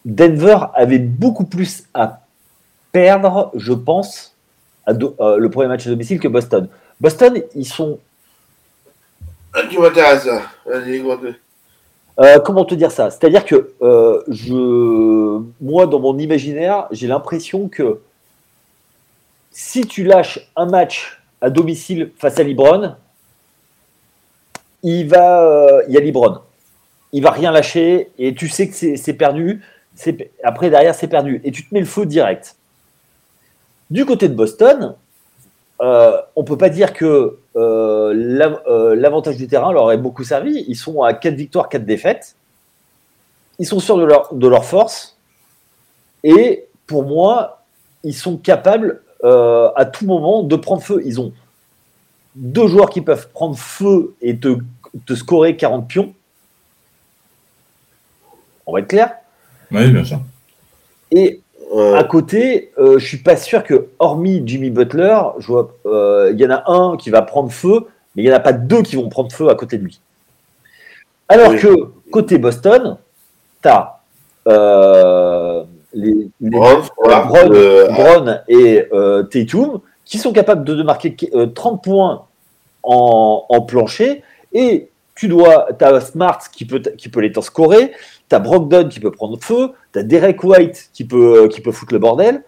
Denver 0.04 0.58
avait 0.74 0.98
beaucoup 0.98 1.44
plus 1.44 1.84
à 1.94 2.20
perdre, 2.92 3.50
je 3.54 3.72
pense, 3.72 4.36
le 4.86 5.46
premier 5.46 5.68
match 5.68 5.86
à 5.86 5.90
domicile 5.90 6.20
que 6.20 6.28
Boston. 6.28 6.68
Boston, 7.00 7.42
ils 7.54 7.66
sont 7.66 7.98
Vas-y, 10.66 11.00
continue. 11.02 11.34
Euh, 12.20 12.38
comment 12.40 12.64
te 12.64 12.74
dire 12.74 12.92
ça? 12.92 13.10
C'est-à-dire 13.10 13.44
que 13.44 13.72
euh, 13.82 15.40
moi, 15.60 15.86
dans 15.86 15.98
mon 15.98 16.18
imaginaire, 16.18 16.86
j'ai 16.90 17.06
l'impression 17.06 17.68
que 17.68 18.00
si 19.50 19.86
tu 19.86 20.04
lâches 20.04 20.40
un 20.56 20.66
match 20.66 21.20
à 21.40 21.50
domicile 21.50 22.10
face 22.18 22.38
à 22.38 22.42
Libron, 22.42 22.94
il 24.82 25.08
va, 25.08 25.42
euh, 25.42 25.82
y 25.88 25.96
a 25.96 26.00
Libron, 26.00 26.40
il 27.12 27.22
va 27.22 27.30
rien 27.30 27.50
lâcher 27.50 28.10
et 28.18 28.34
tu 28.34 28.48
sais 28.48 28.68
que 28.68 28.96
c'est 28.96 29.14
perdu. 29.14 29.62
Après 30.42 30.70
derrière, 30.70 30.94
c'est 30.94 31.08
perdu 31.08 31.40
et 31.44 31.52
tu 31.52 31.66
te 31.66 31.72
mets 31.72 31.80
le 31.80 31.86
feu 31.86 32.06
direct. 32.06 32.56
Du 33.90 34.04
côté 34.04 34.28
de 34.28 34.34
Boston, 34.34 34.96
euh, 35.80 36.20
on 36.36 36.44
peut 36.44 36.56
pas 36.56 36.68
dire 36.68 36.92
que 36.92 37.38
euh, 37.56 38.58
euh, 38.66 38.94
l'avantage 38.94 39.36
du 39.36 39.46
terrain 39.46 39.72
leur 39.72 39.90
est 39.92 39.98
beaucoup 39.98 40.24
servi. 40.24 40.64
Ils 40.68 40.76
sont 40.76 41.02
à 41.02 41.14
4 41.14 41.34
victoires, 41.34 41.68
4 41.68 41.84
défaites. 41.84 42.36
Ils 43.58 43.66
sont 43.66 43.80
sûrs 43.80 43.96
de 43.98 44.04
leur, 44.04 44.34
de 44.34 44.48
leur 44.48 44.64
force. 44.64 45.16
Et 46.22 46.66
pour 46.86 47.04
moi, 47.04 47.64
ils 48.02 48.14
sont 48.14 48.36
capables 48.36 49.02
euh, 49.24 49.70
à 49.76 49.84
tout 49.84 50.06
moment 50.06 50.42
de 50.42 50.56
prendre 50.56 50.82
feu. 50.82 51.02
Ils 51.04 51.20
ont 51.20 51.32
deux 52.34 52.66
joueurs 52.66 52.90
qui 52.90 53.00
peuvent 53.00 53.28
prendre 53.30 53.56
feu 53.56 54.14
et 54.20 54.36
te, 54.36 54.58
te 55.06 55.14
scorer 55.14 55.56
40 55.56 55.88
pions. 55.88 56.14
On 58.66 58.72
va 58.72 58.80
être 58.80 58.88
clair? 58.88 59.14
Oui, 59.70 59.90
bien 59.90 60.04
sûr. 60.04 60.20
Et 61.10 61.40
Ouais. 61.74 61.94
à 61.96 62.04
côté, 62.04 62.72
euh, 62.78 62.98
je 62.98 63.06
suis 63.06 63.18
pas 63.18 63.36
sûr 63.36 63.64
que, 63.64 63.88
hormis 63.98 64.42
Jimmy 64.46 64.70
Butler, 64.70 65.18
euh, 65.86 66.30
il 66.32 66.40
y 66.40 66.46
en 66.46 66.50
a 66.50 66.70
un 66.70 66.96
qui 66.96 67.10
va 67.10 67.22
prendre 67.22 67.50
feu, 67.50 67.86
mais 68.14 68.22
il 68.22 68.26
n'y 68.26 68.32
en 68.32 68.36
a 68.36 68.40
pas 68.40 68.52
deux 68.52 68.82
qui 68.82 68.96
vont 68.96 69.08
prendre 69.08 69.32
feu 69.32 69.48
à 69.48 69.54
côté 69.54 69.76
de 69.78 69.84
lui. 69.84 70.00
Alors 71.28 71.50
Oui. 71.50 71.58
que, 71.58 71.74
côté 72.12 72.38
Boston, 72.38 72.96
tu 73.62 73.68
as 73.68 74.00
les, 75.94 76.28
les 76.40 76.50
Brown, 76.50 76.82
voilà, 77.90 78.44
et 78.48 78.86
euh, 78.92 79.22
Tatum 79.24 79.80
qui 80.04 80.18
sont 80.18 80.32
capables 80.32 80.64
de, 80.64 80.74
de 80.74 80.82
marquer 80.82 81.16
euh, 81.34 81.46
30 81.46 81.82
points 81.82 82.24
en, 82.82 83.44
en 83.48 83.60
plancher 83.62 84.22
et 84.52 84.88
tu 85.14 85.28
dois, 85.28 85.68
as 85.80 86.00
Smart 86.00 86.40
qui 86.52 86.64
peut, 86.64 86.80
qui 86.80 87.08
peut 87.08 87.20
les 87.20 87.32
t'en 87.32 87.42
scorer, 87.42 87.92
tu 88.28 88.34
as 88.34 88.38
Brogdon 88.38 88.88
qui 88.88 89.00
peut 89.00 89.10
prendre 89.10 89.38
feu, 89.42 89.70
tu 89.92 89.98
as 89.98 90.02
Derek 90.02 90.42
White 90.42 90.90
qui 90.92 91.04
peut, 91.04 91.48
qui 91.48 91.60
peut 91.60 91.72
foutre 91.72 91.92
le 91.92 92.00
bordel, 92.00 92.42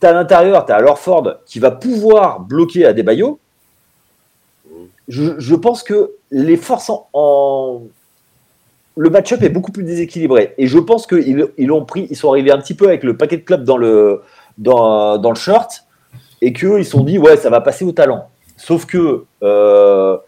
tu 0.00 0.06
à 0.06 0.12
l'intérieur, 0.12 0.64
tu 0.64 0.72
as 0.72 0.80
Lorford 0.80 1.38
qui 1.46 1.58
va 1.58 1.70
pouvoir 1.70 2.40
bloquer 2.40 2.86
à 2.86 2.92
Desbayo. 2.92 3.38
Je, 5.08 5.38
je 5.38 5.54
pense 5.54 5.82
que 5.82 6.12
les 6.30 6.56
forces 6.56 6.90
en, 7.12 7.82
le 8.98 9.10
match-up 9.10 9.42
est 9.42 9.48
beaucoup 9.48 9.70
plus 9.70 9.84
déséquilibré. 9.84 10.54
Et 10.58 10.66
je 10.66 10.78
pense 10.78 11.06
qu'ils 11.06 11.48
ils 11.56 11.84
pris, 11.86 12.08
ils 12.10 12.16
sont 12.16 12.30
arrivés 12.30 12.50
un 12.50 12.58
petit 12.58 12.74
peu 12.74 12.88
avec 12.88 13.04
le 13.04 13.16
paquet 13.16 13.36
de 13.36 13.42
clubs 13.42 13.64
dans 13.64 13.76
le, 13.76 14.22
dans, 14.58 15.18
dans 15.18 15.32
et 16.42 16.52
qu'ils 16.52 16.84
se 16.84 16.90
sont 16.90 17.04
dit, 17.04 17.16
ouais, 17.16 17.36
ça 17.36 17.48
va 17.48 17.60
passer 17.60 17.84
au 17.84 17.92
talent. 17.92 18.28
Sauf 18.56 18.86
que 18.86 19.24
euh, 19.42 20.18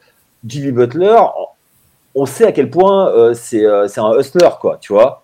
Jimmy 0.44 0.70
Butler, 0.70 1.16
on 2.14 2.26
sait 2.26 2.44
à 2.46 2.52
quel 2.52 2.70
point 2.70 3.08
euh, 3.10 3.34
c'est 3.34 3.64
euh, 3.64 3.86
c'est 3.88 4.00
un 4.00 4.18
hustler, 4.18 4.48
quoi, 4.60 4.78
tu 4.80 4.92
vois. 4.92 5.22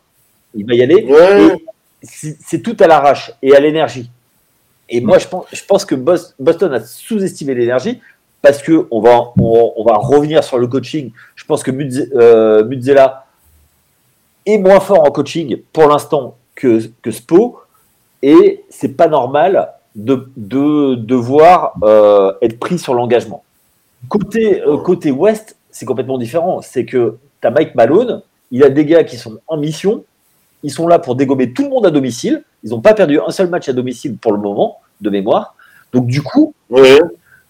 Il 0.54 0.66
va 0.66 0.74
y 0.74 0.82
aller. 0.82 1.04
Ouais. 1.04 1.56
C'est 2.02 2.62
tout 2.62 2.76
à 2.80 2.86
l'arrache 2.86 3.32
et 3.42 3.54
à 3.56 3.60
l'énergie. 3.60 4.10
Et 4.88 5.00
moi, 5.00 5.18
je 5.18 5.26
pense, 5.26 5.46
je 5.52 5.64
pense 5.64 5.84
que 5.84 5.96
Bos- 5.96 6.34
Boston 6.38 6.72
a 6.74 6.80
sous-estimé 6.80 7.54
l'énergie 7.54 8.00
parce 8.40 8.62
que 8.62 8.86
on 8.92 9.00
va, 9.00 9.32
on, 9.38 9.72
on 9.76 9.84
va 9.84 9.94
revenir 9.96 10.44
sur 10.44 10.58
le 10.58 10.68
coaching. 10.68 11.10
Je 11.34 11.44
pense 11.44 11.64
que 11.64 11.72
Mutze- 11.72 12.08
euh, 12.14 12.64
Mutzela 12.64 13.26
est 14.44 14.58
moins 14.58 14.78
fort 14.78 15.00
en 15.00 15.10
coaching 15.10 15.60
pour 15.72 15.88
l'instant 15.88 16.36
que, 16.54 16.80
que 17.02 17.10
Spo 17.10 17.58
et 18.22 18.64
c'est 18.70 18.96
pas 18.96 19.08
normal 19.08 19.72
de, 19.96 20.28
de 20.36 20.94
devoir 20.94 21.74
euh, 21.82 22.32
être 22.40 22.60
pris 22.60 22.78
sur 22.78 22.94
l'engagement. 22.94 23.42
Côté, 24.08 24.62
euh, 24.62 24.76
côté 24.76 25.10
Ouest, 25.10 25.56
c'est 25.76 25.84
complètement 25.84 26.16
différent. 26.16 26.62
C'est 26.62 26.86
que 26.86 27.16
tu 27.42 27.46
as 27.46 27.50
Mike 27.50 27.74
Malone, 27.74 28.22
il 28.50 28.64
a 28.64 28.70
des 28.70 28.86
gars 28.86 29.04
qui 29.04 29.16
sont 29.18 29.38
en 29.46 29.58
mission, 29.58 30.04
ils 30.62 30.70
sont 30.70 30.86
là 30.88 30.98
pour 30.98 31.16
dégommer 31.16 31.52
tout 31.52 31.64
le 31.64 31.68
monde 31.68 31.84
à 31.84 31.90
domicile. 31.90 32.42
Ils 32.64 32.70
n'ont 32.70 32.80
pas 32.80 32.94
perdu 32.94 33.20
un 33.20 33.30
seul 33.30 33.48
match 33.50 33.68
à 33.68 33.74
domicile 33.74 34.16
pour 34.16 34.32
le 34.32 34.38
moment, 34.38 34.78
de 35.02 35.10
mémoire. 35.10 35.54
Donc 35.92 36.06
du 36.06 36.22
coup, 36.22 36.54
Ouais. 36.70 36.98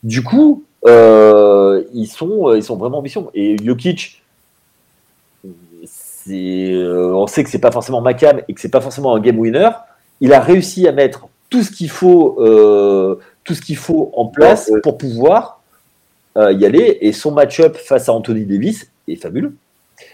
du 0.03 0.25
coup, 0.25 0.65
euh, 0.87 1.85
ils 1.95 2.09
sont, 2.09 2.49
euh, 2.49 2.57
ils 2.57 2.65
sont 2.65 2.77
vraiment 2.77 2.99
en 2.99 3.03
mission. 3.03 3.31
Et 3.33 3.57
Jokic, 3.65 4.23
euh, 6.29 7.13
on 7.13 7.29
sait 7.29 7.45
que 7.45 7.51
c'est 7.51 7.61
pas 7.61 7.71
forcément 7.71 8.01
Macam 8.01 8.41
et 8.49 8.55
que 8.55 8.61
c'est 8.61 8.71
pas 8.71 8.81
forcément 8.81 9.15
un 9.15 9.21
game 9.21 9.39
winner. 9.39 9.71
Il 10.21 10.33
a 10.33 10.41
réussi 10.41 10.89
à 10.89 10.93
mettre 10.93 11.29
tout 11.49 11.63
ce 11.63 11.71
qu'il 11.71 11.91
faut, 11.91 12.41
euh, 12.41 13.21
tout 13.45 13.55
ce 13.55 13.63
qu'il 13.63 13.77
faut 13.77 14.11
en 14.15 14.27
place 14.27 14.69
Ouais. 14.73 14.81
pour 14.81 14.99
pouvoir 14.99 15.56
euh, 16.37 16.53
y 16.53 16.65
aller. 16.67 16.99
Et 17.01 17.13
son 17.13 17.33
match-up 17.33 17.77
face 17.77 18.09
à 18.09 18.13
Anthony 18.13 18.45
Davis 18.45 18.91
est 19.09 19.17
fabuleux. 19.17 19.55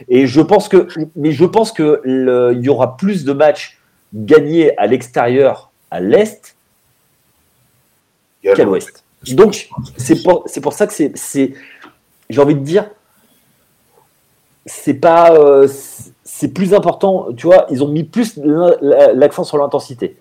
Et 0.09 0.27
je 0.27 0.41
pense 0.41 0.69
que, 0.69 0.87
mais 1.17 1.33
je 1.33 1.45
pense 1.45 1.73
que 1.73 2.01
le- 2.05 2.53
il 2.55 2.63
y 2.63 2.69
aura 2.69 2.97
plus 2.97 3.25
de 3.25 3.33
matchs 3.33 3.79
gagnés 4.15 4.77
à 4.79 4.87
l'extérieur, 4.87 5.71
à 5.91 6.01
l'est, 6.01 6.55
qu'à 8.55 8.65
l'ouest. 8.65 9.05
Donc, 9.35 9.69
c'est 9.97 10.23
pour, 10.23 10.45
c'est 10.47 10.61
pour 10.61 10.73
ça 10.73 10.87
que 10.87 10.93
c'est, 10.93 11.17
c'est- 11.17 11.55
j'ai 12.31 12.41
envie 12.41 12.55
de 12.55 12.61
dire, 12.61 12.89
c'est 14.67 14.95
pas, 14.95 15.33
euh, 15.35 15.69
c'est- 16.25 16.49
plus 16.49 16.75
important, 16.75 17.29
tu 17.37 17.47
vois, 17.47 17.67
ils 17.71 17.83
ont 17.85 17.89
mis 17.89 18.05
plus 18.05 18.37
l'accent 19.15 19.45
sur 19.45 19.59
l'intensité. 19.59 20.17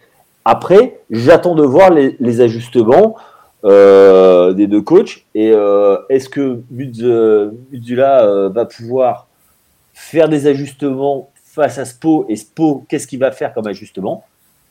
Après, 0.45 0.99
j'attends 1.09 1.55
de 1.55 1.63
voir 1.63 1.89
les, 1.91 2.15
les 2.19 2.41
ajustements 2.41 3.15
euh, 3.63 4.53
des 4.53 4.65
deux 4.65 4.81
coachs 4.81 5.23
et 5.35 5.51
euh, 5.53 5.97
est-ce 6.09 6.29
que 6.29 6.61
Mutz- 6.73 7.03
euh, 7.03 8.49
va 8.49 8.65
pouvoir 8.65 9.27
faire 9.93 10.27
des 10.29 10.47
ajustements 10.47 11.29
face 11.43 11.77
à 11.77 11.85
Spo 11.85 12.25
et 12.27 12.35
Spo, 12.37 12.85
qu'est-ce 12.89 13.05
qu'il 13.05 13.19
va 13.19 13.31
faire 13.31 13.53
comme 13.53 13.67
ajustement? 13.67 14.23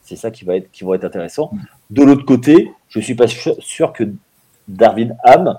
C'est 0.02 0.16
ça 0.16 0.32
qui 0.32 0.44
va 0.44 0.56
être, 0.56 0.72
qui 0.72 0.82
va 0.82 0.96
être 0.96 1.04
intéressant. 1.04 1.52
De 1.90 2.02
l'autre 2.02 2.24
côté, 2.24 2.72
je 2.88 2.98
suis 2.98 3.14
pas 3.14 3.28
sûr, 3.28 3.92
que 3.92 4.04
Darwin 4.66 5.16
Ham, 5.22 5.58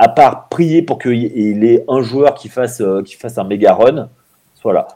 à 0.00 0.08
part 0.08 0.48
prier 0.48 0.82
pour 0.82 0.98
qu'il 0.98 1.64
ait 1.64 1.84
un 1.86 2.02
joueur 2.02 2.34
qui 2.34 2.48
fasse, 2.48 2.82
qui 3.04 3.14
fasse 3.14 3.38
un 3.38 3.44
méga 3.44 3.74
run, 3.74 4.08
soit 4.56 4.72
là. 4.72 4.88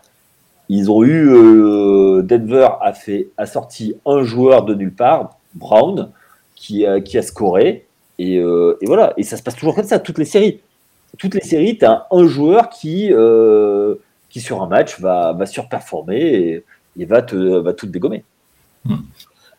ils 0.68 0.90
ont 0.90 1.04
eu 1.04 2.22
Denver 2.24 2.70
a 2.80 2.92
fait 2.92 3.28
a 3.36 3.46
sorti 3.46 3.94
un 4.04 4.24
joueur 4.24 4.64
de 4.64 4.74
nulle 4.74 4.94
part, 4.94 5.36
Brown, 5.54 6.10
qui 6.56 6.84
a, 6.84 7.00
qui 7.00 7.16
a 7.18 7.22
scoré 7.22 7.84
et, 8.18 8.38
euh, 8.38 8.76
et 8.80 8.86
voilà 8.86 9.12
et 9.16 9.22
ça 9.22 9.36
se 9.36 9.42
passe 9.44 9.54
toujours 9.54 9.74
comme 9.76 9.86
ça 9.86 9.98
toutes 10.00 10.18
les 10.18 10.24
séries. 10.24 10.58
Toutes 11.18 11.34
les 11.34 11.40
séries, 11.40 11.78
tu 11.78 11.84
as 11.84 12.06
un 12.10 12.26
joueur 12.26 12.68
qui 12.68 13.12
euh, 13.12 13.94
qui 14.28 14.40
sur 14.40 14.62
un 14.62 14.66
match 14.66 15.00
va, 15.00 15.32
va 15.32 15.46
surperformer 15.46 16.16
et, 16.18 16.64
et 16.98 17.04
va 17.04 17.22
te 17.22 17.36
va 17.36 17.72
tout 17.72 17.86
dégommer. 17.86 18.24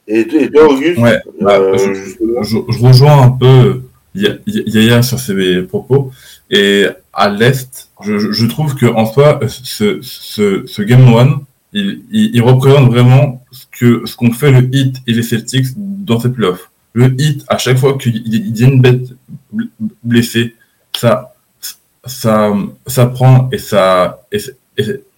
Et, 0.08 0.20
et 0.22 0.51
toi, 0.51 0.68
Auguste 0.72 1.00
Ouais, 1.00 1.20
bah, 1.42 1.58
euh, 1.60 1.77
je, 1.77 1.94
justement 1.94 2.44
je, 2.44 2.58
je 2.70 2.86
rejoins 2.86 3.22
un 3.24 3.32
peu 3.32 3.82
Ya- 4.16 4.38
Ya- 4.48 4.63
Yaya 4.66 5.01
sur 5.01 5.20
ses 5.20 5.63
propos. 5.63 6.12
Et 6.50 6.86
à 7.13 7.30
l'Est, 7.30 7.89
je, 8.01 8.46
trouve 8.46 8.75
que 8.75 8.86
en 8.86 9.06
soi, 9.06 9.39
ce, 9.48 10.00
ce, 10.01 10.66
ce 10.66 10.82
Game 10.82 11.13
One, 11.13 11.39
il, 11.74 12.01
il, 12.12 12.36
il 12.36 12.42
représente 12.42 12.89
vraiment 12.89 13.44
ce 13.51 13.66
que 13.72 14.06
ce 14.06 14.16
qu'ont 14.16 14.32
fait 14.32 14.51
le 14.51 14.74
Heat 14.74 14.98
et 15.08 15.13
les 15.13 15.24
Celtics 15.24 15.68
dans 15.75 16.20
ces 16.20 16.32
playoffs. 16.32 16.70
Le 16.98 17.13
Heat, 17.22 17.46
à 17.48 17.60
chaque 17.60 17.77
fois 17.77 17.96
qu'il 17.96 18.16
y 18.25 18.63
a 18.63 18.68
une 18.68 18.82
bête 18.82 19.10
bl- 19.54 19.70
blessée, 20.04 20.56
ça, 20.96 21.32
ça, 22.04 22.51
ça 22.88 23.06
prend 23.06 23.50
et 23.51 23.60
ça, 23.60 24.22
et, 24.32 24.39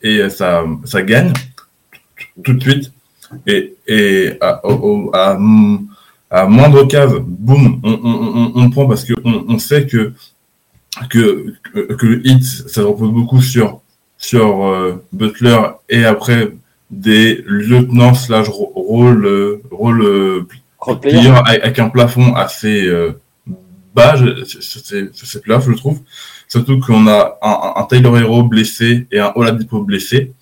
et, 0.01 0.29
ça, 0.29 0.65
ça 0.83 1.01
gagne 1.03 1.31
tout 2.43 2.53
de 2.53 2.61
suite. 2.61 2.91
Et, 3.47 3.75
et 3.87 4.33
à, 4.41 4.61
à, 6.29 6.45
moindre 6.47 6.83
case, 6.83 7.13
boum, 7.21 7.79
on, 7.81 7.99
on, 8.03 8.51
on, 8.61 8.69
prend 8.71 8.85
parce 8.85 9.05
que 9.05 9.13
on, 9.23 9.57
sait 9.57 9.87
que, 9.87 10.11
que, 11.09 11.55
que 11.97 12.05
le 12.05 12.27
hit, 12.27 12.43
ça 12.43 12.83
repose 12.83 13.11
beaucoup 13.11 13.41
sur, 13.41 13.79
sur 14.17 14.65
euh, 14.65 15.01
Butler 15.13 15.61
et 15.87 16.03
après 16.03 16.51
des 16.91 17.41
lieutenants 17.47 18.15
slash 18.15 18.49
rôle, 18.49 19.61
rôle 19.71 20.01
euh, 20.01 20.45
player. 21.01 21.17
avec 21.45 21.79
un 21.79 21.89
plafond 21.89 22.33
assez 22.35 22.85
euh, 22.87 23.19
bas, 23.93 24.15
je- 24.15 24.43
c'est- 24.45 25.09
c'est 25.13 25.45
là, 25.47 25.59
je 25.59 25.71
trouve. 25.73 25.99
Surtout 26.47 26.79
qu'on 26.79 27.07
a 27.07 27.37
un, 27.41 27.81
un, 27.81 27.83
Taylor 27.83 28.17
Hero 28.17 28.43
blessé 28.43 29.07
et 29.11 29.19
un 29.19 29.31
Oladipo 29.35 29.81
blessé. 29.83 30.33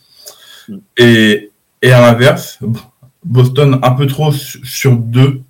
Mm. 0.70 0.76
Et, 0.98 1.52
et 1.82 1.92
à 1.92 2.02
l'inverse, 2.02 2.60
Boston 3.26 3.80
un 3.82 3.92
peu 3.92 4.08
trop 4.08 4.32
su- 4.32 4.66
sur 4.66 4.96
deux. 4.96 5.42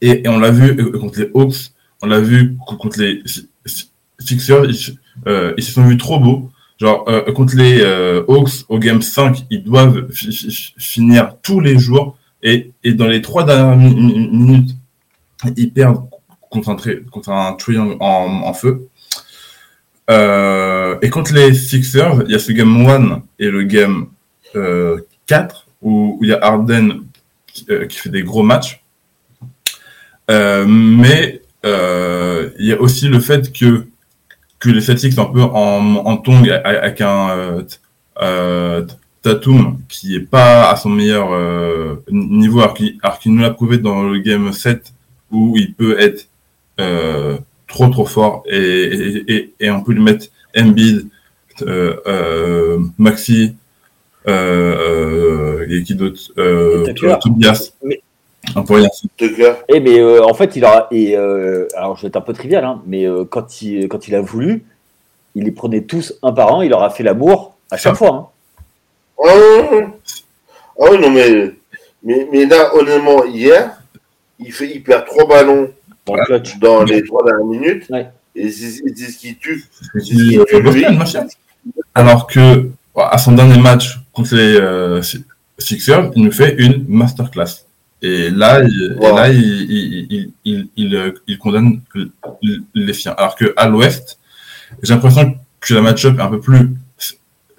Et, 0.00 0.24
et 0.24 0.28
on 0.28 0.38
l'a 0.38 0.50
vu 0.50 0.78
euh, 0.80 0.98
contre 0.98 1.18
les 1.20 1.30
Hawks, 1.34 1.72
on 2.02 2.06
l'a 2.06 2.20
vu 2.20 2.56
co- 2.66 2.76
contre 2.76 2.98
les 3.00 3.20
Si- 3.26 3.48
Si- 3.66 3.90
Sixers, 4.18 4.64
ils, 4.66 4.74
se- 4.74 4.92
euh, 5.26 5.52
ils 5.58 5.62
se 5.64 5.72
sont 5.72 5.84
vus 5.84 5.98
trop 5.98 6.18
beaux. 6.18 6.50
Genre, 6.80 7.04
euh, 7.08 7.30
contre 7.32 7.54
les 7.56 7.82
Hawks, 8.28 8.64
au 8.68 8.78
Game 8.78 9.02
5, 9.02 9.44
ils 9.50 9.62
doivent 9.62 10.10
fi- 10.12 10.32
fi- 10.32 10.74
finir 10.78 11.36
tous 11.42 11.60
les 11.60 11.78
jours. 11.78 12.16
Et, 12.44 12.72
dans 12.92 13.06
les 13.06 13.22
trois 13.22 13.44
dernières 13.44 13.76
mi- 13.76 13.94
mi- 13.94 14.28
minutes, 14.28 14.76
ils 15.56 15.72
perdent 15.72 16.06
contre 16.50 16.68
un, 16.68 16.76
contre 17.10 17.56
triangle 17.56 17.96
en, 18.00 18.52
feu. 18.52 18.88
Euh, 20.10 20.98
et 21.00 21.08
contre 21.08 21.32
les 21.32 21.54
Sixers, 21.54 22.22
il 22.26 22.32
y 22.32 22.34
a 22.34 22.38
ce 22.38 22.52
game 22.52 22.86
1 22.86 23.22
et 23.38 23.48
le 23.50 23.62
game 23.62 24.08
euh, 24.54 25.00
4 25.26 25.66
où, 25.80 26.18
où 26.20 26.24
il 26.24 26.30
y 26.30 26.32
a 26.34 26.38
Harden 26.44 27.00
qui, 27.46 27.64
euh, 27.70 27.88
fait 27.88 28.10
des 28.10 28.22
gros 28.22 28.42
matchs. 28.42 28.82
Euh, 30.30 30.66
mais 30.66 31.40
euh, 31.64 32.50
il 32.58 32.66
y 32.66 32.72
a 32.72 32.80
aussi 32.80 33.08
le 33.08 33.20
fait 33.20 33.52
que, 33.52 33.86
que 34.58 34.68
les 34.68 34.82
Celtics 34.82 35.14
sont 35.14 35.30
un 35.30 35.32
peu 35.32 35.42
en, 35.42 35.96
en 35.96 36.16
tongue 36.18 36.50
avec 36.64 37.00
un 37.00 37.30
euh, 37.30 37.62
euh, 38.20 38.86
Tatum 39.24 39.78
qui 39.88 40.14
est 40.16 40.20
pas 40.36 40.70
à 40.70 40.76
son 40.76 40.90
meilleur 40.90 41.32
euh, 41.32 41.96
niveau 42.10 42.60
alors 42.60 42.74
qu'il 42.74 42.98
alors 43.02 43.18
qu'il 43.18 43.32
nous 43.34 43.40
l'a 43.42 43.50
prouvé 43.50 43.78
dans 43.78 44.02
le 44.04 44.18
game 44.18 44.52
7 44.52 44.92
où 45.32 45.54
il 45.56 45.72
peut 45.74 45.98
être 45.98 46.28
euh, 46.78 47.38
trop 47.66 47.88
trop 47.88 48.04
fort 48.06 48.44
et, 48.46 48.56
et, 48.58 49.32
et, 49.34 49.54
et 49.60 49.70
on 49.70 49.82
peut 49.82 49.92
lui 49.92 50.02
mettre 50.02 50.26
Embiid, 50.56 51.08
euh, 51.62 51.96
euh, 52.06 52.78
Maxi, 52.98 53.54
et 54.28 55.82
qui 55.84 55.94
d'autre, 55.94 56.20
euh, 56.38 56.86
Et. 56.86 56.94
Tobias. 56.94 57.72
Mais- 57.82 58.00
On 58.56 58.62
pourrait. 58.62 58.82
Tucker. 59.16 59.54
Eh 59.70 59.80
mais 59.80 59.98
euh, 60.00 60.22
en 60.22 60.34
fait, 60.34 60.54
il 60.54 60.64
aura 60.66 60.86
et 60.90 61.16
euh, 61.16 61.66
alors 61.76 61.96
je 61.96 62.02
vais 62.02 62.08
être 62.08 62.16
un 62.16 62.20
peu 62.20 62.34
trivial, 62.34 62.62
hein, 62.64 62.82
mais 62.86 63.06
euh, 63.06 63.24
quand 63.24 63.62
il 63.62 63.88
quand 63.88 64.06
il 64.06 64.14
a 64.14 64.20
voulu, 64.20 64.64
il 65.34 65.44
les 65.44 65.50
prenait 65.50 65.80
tous 65.80 66.12
un 66.22 66.30
par 66.32 66.54
un, 66.54 66.62
il 66.62 66.68
leur 66.68 66.82
a 66.82 66.90
fait 66.90 67.02
l'amour 67.02 67.56
à 67.70 67.78
chaque 67.78 67.94
Ça. 67.96 67.98
fois. 67.98 68.14
hein. 68.14 68.26
Oui, 69.18 69.30
ah 70.80 70.86
oui, 70.90 70.98
non, 71.00 71.10
mais, 71.10 71.52
mais, 72.02 72.28
mais 72.32 72.46
là, 72.46 72.74
honnêtement, 72.74 73.24
hier, 73.24 73.80
il, 74.38 74.52
fait, 74.52 74.70
il 74.74 74.82
perd 74.82 75.06
trois 75.06 75.26
ballons 75.26 75.70
Dans 76.60 76.82
les 76.84 77.02
trois 77.04 77.24
dernières 77.24 77.46
minutes. 77.46 77.86
Ouais. 77.90 78.08
Et 78.36 78.50
c'est 78.50 78.82
c'est 78.96 79.10
ce 79.12 79.18
qui 79.18 79.36
tue. 79.36 79.64
C'est 79.80 80.00
C'est 80.00 80.00
ce 80.00 80.06
qui 80.10 80.38
tue 80.46 80.60
lui. 80.60 80.62
Boston, 80.62 80.96
machin. 80.98 81.26
Alors 81.94 82.26
que 82.26 82.68
à 82.96 83.16
son 83.18 83.32
dernier 83.32 83.58
match 83.58 83.98
contre 84.12 84.34
les 84.34 84.56
euh, 84.56 85.00
Sixers, 85.58 86.10
il 86.16 86.24
nous 86.24 86.32
fait 86.32 86.54
une 86.58 86.84
masterclass. 86.88 87.64
Et 88.02 88.28
là, 88.30 88.60
il, 88.62 88.96
et 89.00 89.06
Wow. 89.06 89.16
là, 89.16 89.28
il, 89.30 89.40
il, 89.40 90.06
il, 90.10 90.30
il, 90.44 90.68
il, 90.76 90.94
euh, 90.96 91.12
il 91.28 91.38
condamne 91.38 91.80
les 92.74 92.92
siens. 92.92 93.14
Alors 93.16 93.36
que 93.36 93.54
à 93.56 93.68
l'Ouest, 93.68 94.18
j'ai 94.82 94.92
l'impression 94.92 95.36
que 95.60 95.72
la 95.74 95.80
match-up 95.80 96.18
est 96.18 96.22
un 96.22 96.28
peu 96.28 96.40
plus 96.40 96.70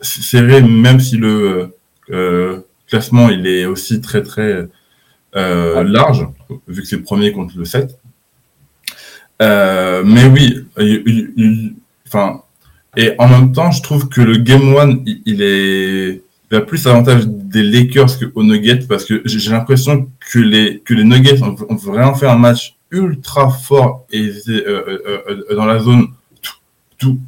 serrée, 0.02 0.62
même 0.62 1.00
si 1.00 1.18
le 1.18 1.76
euh, 2.12 2.62
classement 2.88 3.30
il 3.30 3.48
est 3.48 3.66
aussi 3.66 4.02
très 4.02 4.22
très 4.22 4.68
euh, 5.36 5.84
large, 5.84 6.28
vu 6.68 6.82
que 6.82 6.88
c'est 6.88 6.98
le 6.98 7.04
premier 7.04 7.32
contre 7.32 7.58
le 7.58 7.66
7. 7.66 7.98
Euh, 9.42 10.04
mais 10.06 10.26
oui, 10.26 10.66
enfin, 12.08 12.42
et 12.96 13.14
en 13.18 13.28
même 13.28 13.52
temps, 13.52 13.72
je 13.72 13.82
trouve 13.82 14.08
que 14.08 14.22
le 14.22 14.38
Game 14.38 14.74
One, 14.74 15.04
il, 15.06 15.42
est, 15.42 16.22
a 16.56 16.62
plus 16.62 16.88
avantage 16.88 17.28
des 17.28 17.64
Lakers 17.64 18.18
que 18.18 18.26
aux 18.34 18.44
Nuggets 18.44 18.86
parce 18.88 19.04
que 19.04 19.22
j'ai 19.26 19.52
l'impression 19.52 20.10
que 20.32 20.40
les 20.40 20.80
que 20.80 20.94
les 20.94 21.04
Nuggets 21.04 21.42
ont, 21.44 21.56
ont 21.68 21.76
vraiment 21.76 22.16
fait 22.16 22.28
un 22.28 22.38
match 22.38 22.76
ultra 22.92 23.50
fort 23.50 24.06
et 24.12 24.32
dans 25.54 25.66
la 25.66 25.80
zone 25.80 26.08
tout, 26.42 26.56
tout 26.98 27.20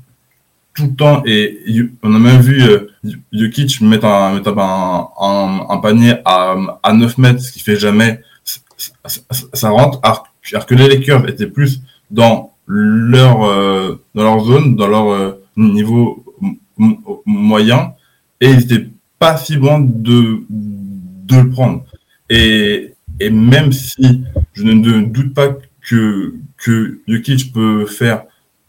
tout 0.78 0.84
le 0.86 0.96
temps 0.96 1.24
et 1.26 1.58
on 2.04 2.14
a 2.14 2.20
même 2.20 2.40
vu 2.40 2.62
euh, 2.62 2.92
Jokic 3.34 3.82
mettre 3.82 4.06
un 4.06 4.36
mettre 4.36 4.56
un, 4.56 5.66
un, 5.70 5.78
panier 5.78 6.14
à, 6.24 6.56
à 6.84 6.94
9 6.94 7.18
mètres, 7.18 7.42
ce 7.42 7.52
qui 7.52 7.62
fait 7.62 7.78
jamais 7.78 8.22
ça, 9.54 9.70
rentre, 9.70 10.00
alors, 10.04 10.66
que 10.68 10.76
les 10.76 10.88
Lakers 10.88 11.28
étaient 11.28 11.48
plus 11.48 11.82
dans 12.12 12.54
leur 12.68 13.44
euh, 13.44 14.00
dans 14.14 14.24
leur 14.24 14.46
zone, 14.46 14.76
dans 14.76 14.88
leur 14.88 15.12
euh, 15.12 15.44
niveau 15.58 16.24
moyen, 17.26 17.94
et 18.40 18.52
ils 18.52 18.62
étaient 18.62 18.88
pas 19.18 19.36
si 19.36 19.56
loin 19.56 19.80
de 19.80 20.44
de 20.50 21.38
le 21.38 21.50
prendre. 21.50 21.84
Et 22.30 22.94
et 23.20 23.32
même 23.32 23.72
si 23.72 24.24
je 24.54 24.64
ne 24.64 25.02
doute 25.02 25.34
pas 25.34 25.58
que 25.82 26.36
que 26.58 27.00
Jokic 27.08 27.52
peut 27.52 27.88
faire 27.88 28.26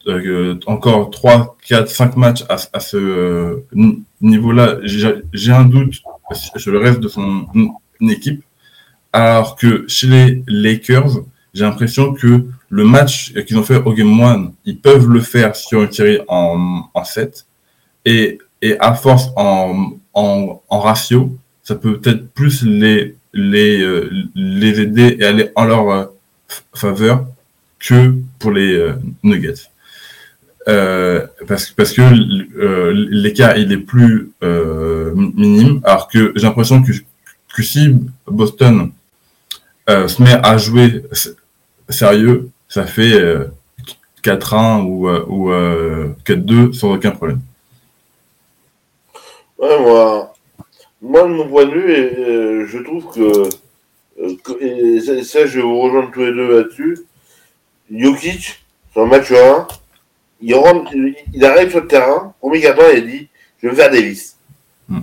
euh, 0.09 0.59
encore 0.66 1.11
3, 1.11 1.57
4, 1.66 1.88
5 1.88 2.16
matchs 2.16 2.44
à, 2.49 2.81
ce 2.81 2.97
euh, 2.97 3.64
ni- 3.75 4.03
niveau-là, 4.21 4.79
j'ai 4.85 5.53
un 5.53 5.64
doute 5.64 5.94
sur 6.57 6.73
le 6.73 6.79
reste 6.79 7.01
de 7.01 7.09
son 7.09 7.47
équipe. 8.01 8.42
Alors 9.12 9.57
que 9.57 9.85
chez 9.88 10.07
les 10.07 10.42
Lakers, 10.47 11.21
j'ai 11.55 11.64
l'impression 11.64 12.12
que 12.14 12.44
le 12.71 12.85
match 12.85 13.33
qu'ils 13.47 13.59
ont 13.59 13.62
fait 13.62 13.77
au 13.77 13.92
Game 13.92 14.21
1, 14.21 14.53
ils 14.64 14.79
peuvent 14.79 15.09
le 15.09 15.21
faire 15.21 15.57
sur 15.57 15.83
une 15.83 15.92
série 15.92 16.21
en, 16.29 16.83
en 16.92 17.05
7. 17.05 17.47
Et, 18.05 18.38
à 18.81 18.94
force 18.94 19.29
en, 19.37 19.92
ratio, 20.71 21.37
ça 21.62 21.75
peut 21.77 21.99
peut-être 21.99 22.29
plus 22.33 22.62
les, 22.64 23.14
les, 23.33 23.81
euh, 23.83 24.11
aider 24.37 25.16
et 25.21 25.25
aller 25.25 25.51
en 25.55 25.64
leur 25.64 26.11
faveur 26.75 27.27
que 27.79 28.14
pour 28.38 28.51
les 28.51 28.92
Nuggets. 29.23 29.68
Euh, 30.68 31.26
parce, 31.46 31.72
que 31.72 32.02
euh, 32.59 32.92
l'écart 33.11 33.57
il 33.57 33.72
est 33.72 33.78
plus 33.78 34.33
euh, 34.42 35.14
minime, 35.14 35.81
alors 35.85 36.09
que 36.09 36.33
j'ai 36.37 36.46
l'impression 36.46 36.83
que, 36.83 36.92
si 37.62 37.94
Boston 38.26 38.92
se 39.88 40.22
met 40.22 40.38
à 40.42 40.59
jouer 40.59 41.02
sérieux, 41.88 42.50
ça 42.68 42.87
fait 42.87 43.14
euh, 43.14 43.46
4-1 44.22 44.83
ou, 44.85 45.09
euh, 45.09 45.24
ou 45.26 45.50
euh, 45.50 46.09
4-2 46.24 46.72
sans 46.72 46.94
aucun 46.94 47.11
problème. 47.11 47.40
Ouais, 49.59 49.81
moi, 49.81 50.35
moi, 51.00 51.22
de 51.22 51.28
mon 51.28 51.48
point 51.48 51.64
de 51.64 51.72
vue, 51.72 52.68
je 52.68 52.78
trouve 52.78 53.07
que, 53.12 53.48
et 54.61 55.00
ça, 55.00 55.46
je 55.46 55.57
vais 55.57 55.62
vous 55.62 55.81
rejoindre 55.81 56.11
tous 56.12 56.20
les 56.20 56.33
deux 56.33 56.59
là-dessus. 56.59 56.98
Jokic, 57.90 58.61
sur 58.92 59.02
le 59.02 59.07
match 59.07 59.33
1, 59.33 59.66
il, 60.40 60.55
rentre, 60.55 60.92
il 60.94 61.44
arrive 61.44 61.70
sur 61.70 61.81
le 61.81 61.88
terrain, 61.88 62.35
premier 62.40 62.61
carton, 62.61 62.83
il 62.92 62.98
a 62.98 63.01
dit 63.01 63.29
Je 63.61 63.66
vais 63.66 63.72
me 63.72 63.77
faire 63.77 63.90
Davis. 63.90 64.37
Hmm. 64.88 65.01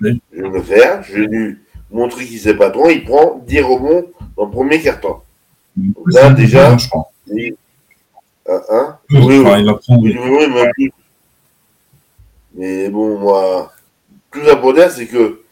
je 0.00 0.08
vais 0.08 0.48
le 0.48 0.62
faire, 0.62 1.02
je 1.02 1.14
vais 1.14 1.26
lui 1.26 1.58
montrer 1.90 2.24
qu'il 2.24 2.38
sait 2.38 2.54
pas 2.54 2.70
trop, 2.70 2.88
il 2.88 3.04
prend 3.04 3.42
10 3.46 3.60
rebonds 3.60 4.10
dans 4.36 4.46
le 4.46 4.50
premier 4.50 4.80
carton. 4.80 5.16
Là, 6.06 6.30
déjà, 6.30 6.76
il, 7.26 7.54
hein, 8.46 8.98
oui, 9.10 9.38
oui, 9.38 10.90
mais 12.54 12.88
bon, 12.90 13.18
moi, 13.18 13.72
tout 14.30 14.44
ça 14.44 14.56
pour 14.56 14.74
dire, 14.74 14.90
c'est 14.90 15.06
que 15.06 15.42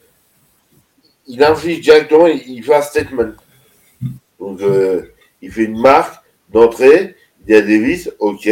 il 1.27 1.43
inflige 1.43 1.81
directement, 1.81 2.27
il, 2.27 2.63
fait 2.63 2.75
un 2.75 2.81
statement. 2.81 3.31
Donc, 4.39 4.61
euh, 4.61 5.13
il 5.41 5.51
fait 5.51 5.65
une 5.65 5.79
marque 5.79 6.23
d'entrée, 6.49 7.15
il 7.39 7.45
dit 7.45 7.55
à 7.55 7.61
Davis, 7.61 8.11
ok, 8.19 8.49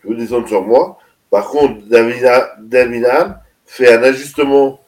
tu 0.00 0.08
veux 0.08 0.16
descendre 0.16 0.48
sur 0.48 0.62
moi. 0.62 0.98
Par 1.30 1.48
contre, 1.48 1.82
David 1.86 3.06
fait 3.64 3.94
un 3.94 4.02
ajustement 4.02 4.80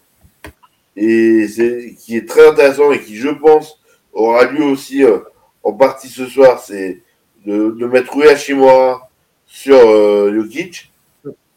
et 0.96 1.46
c'est 1.48 1.94
qui 1.98 2.16
est 2.16 2.28
très 2.28 2.48
intéressant 2.48 2.92
et 2.92 3.00
qui, 3.00 3.16
je 3.16 3.28
pense, 3.28 3.80
aura 4.12 4.44
lieu 4.44 4.64
aussi 4.64 5.04
euh, 5.04 5.18
en 5.62 5.72
partie 5.72 6.08
ce 6.08 6.26
soir, 6.26 6.58
c'est 6.60 7.02
de, 7.46 7.70
de, 7.70 7.86
mettre 7.86 8.14
Rui 8.14 8.28
Hashimura 8.28 9.08
sur 9.46 9.76
euh, 9.76 10.32
Jokic 10.34 10.92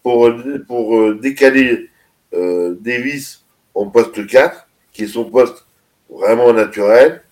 pour, 0.01 0.29
pour 0.67 0.95
euh, 0.97 1.19
décaler 1.21 1.89
euh, 2.33 2.75
Davis 2.79 3.45
en 3.73 3.87
poste 3.87 4.25
4, 4.27 4.67
qui 4.91 5.03
est 5.03 5.07
son 5.07 5.25
poste 5.25 5.65
vraiment 6.09 6.53
naturel, 6.53 7.23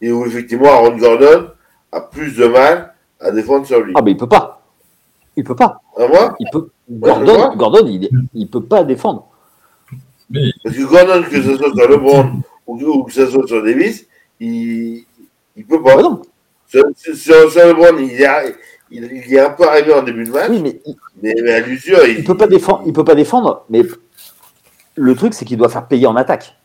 et 0.00 0.10
où 0.10 0.26
effectivement 0.26 0.72
Aaron 0.72 0.96
Gordon 0.96 1.50
a 1.92 2.00
plus 2.00 2.36
de 2.36 2.46
mal 2.46 2.94
à 3.20 3.30
défendre 3.30 3.66
sur 3.66 3.80
lui. 3.80 3.92
Ah, 3.96 4.02
mais 4.02 4.12
il 4.12 4.16
peut 4.16 4.28
pas. 4.28 4.63
Il 5.36 5.44
peut 5.44 5.56
pas. 5.56 5.80
Moi 5.98 6.36
il 6.38 6.48
peut... 6.50 6.68
Gordon, 6.90 7.56
Gordon, 7.56 7.86
il, 7.86 8.08
il 8.34 8.48
peut 8.48 8.62
pas 8.62 8.84
défendre. 8.84 9.26
Parce 10.62 10.76
que 10.76 10.84
Gordon, 10.84 11.22
que 11.28 11.42
ce 11.42 11.56
soit 11.56 11.72
sur 11.74 11.88
LeBron 11.88 12.42
ou 12.66 13.04
que 13.04 13.12
ce 13.12 13.26
soit 13.26 13.46
sur 13.46 13.62
Davis, 13.62 14.06
il, 14.40 15.04
il 15.56 15.66
peut 15.66 15.82
pas. 15.82 15.96
non. 15.96 16.22
Sur, 16.66 16.84
sur, 16.96 17.50
sur 17.50 17.66
LeBron, 17.66 17.98
il 17.98 18.20
y 18.20 18.24
a, 18.24 18.44
il, 18.90 19.04
il, 19.04 19.34
est 19.34 19.40
un 19.40 19.50
peu 19.50 19.66
arrivé 19.66 19.92
en 19.92 20.02
début 20.02 20.24
de 20.24 20.30
match. 20.30 20.50
Oui, 20.50 20.60
mais, 20.62 20.80
mais, 21.22 21.34
mais, 21.42 21.52
à 21.52 21.60
l'usure, 21.60 22.04
il, 22.06 22.18
il 22.18 22.24
peut 22.24 22.36
pas 22.36 22.46
défendre. 22.46 22.82
Il 22.86 22.92
peut 22.92 23.04
pas 23.04 23.14
défendre, 23.14 23.64
mais 23.70 23.82
le 24.96 25.14
truc, 25.14 25.34
c'est 25.34 25.44
qu'il 25.44 25.56
doit 25.56 25.68
faire 25.68 25.86
payer 25.86 26.06
en 26.06 26.16
attaque. 26.16 26.56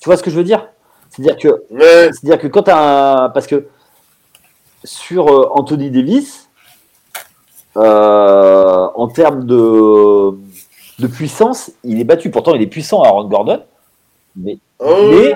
Tu 0.00 0.06
vois 0.06 0.16
ce 0.16 0.22
que 0.22 0.30
je 0.30 0.36
veux 0.36 0.44
dire? 0.44 0.68
C'est-à-dire 1.10 1.36
que, 1.36 1.48
c'est-à-dire 2.12 2.38
que 2.38 2.46
quand 2.46 2.62
tu 2.62 2.70
as 2.70 3.24
un, 3.24 3.28
parce 3.30 3.46
que 3.46 3.66
sur 4.84 5.28
euh, 5.28 5.48
Anthony 5.52 5.90
Davis, 5.90 6.48
euh, 7.76 8.88
en 8.94 9.08
termes 9.08 9.44
de, 9.46 10.30
de 10.98 11.06
puissance, 11.06 11.72
il 11.84 12.00
est 12.00 12.04
battu. 12.04 12.30
Pourtant, 12.30 12.54
il 12.54 12.62
est 12.62 12.66
puissant, 12.66 13.02
Aaron 13.02 13.28
Gordon, 13.28 13.62
mais, 14.36 14.58
oh. 14.78 15.10
mais 15.10 15.34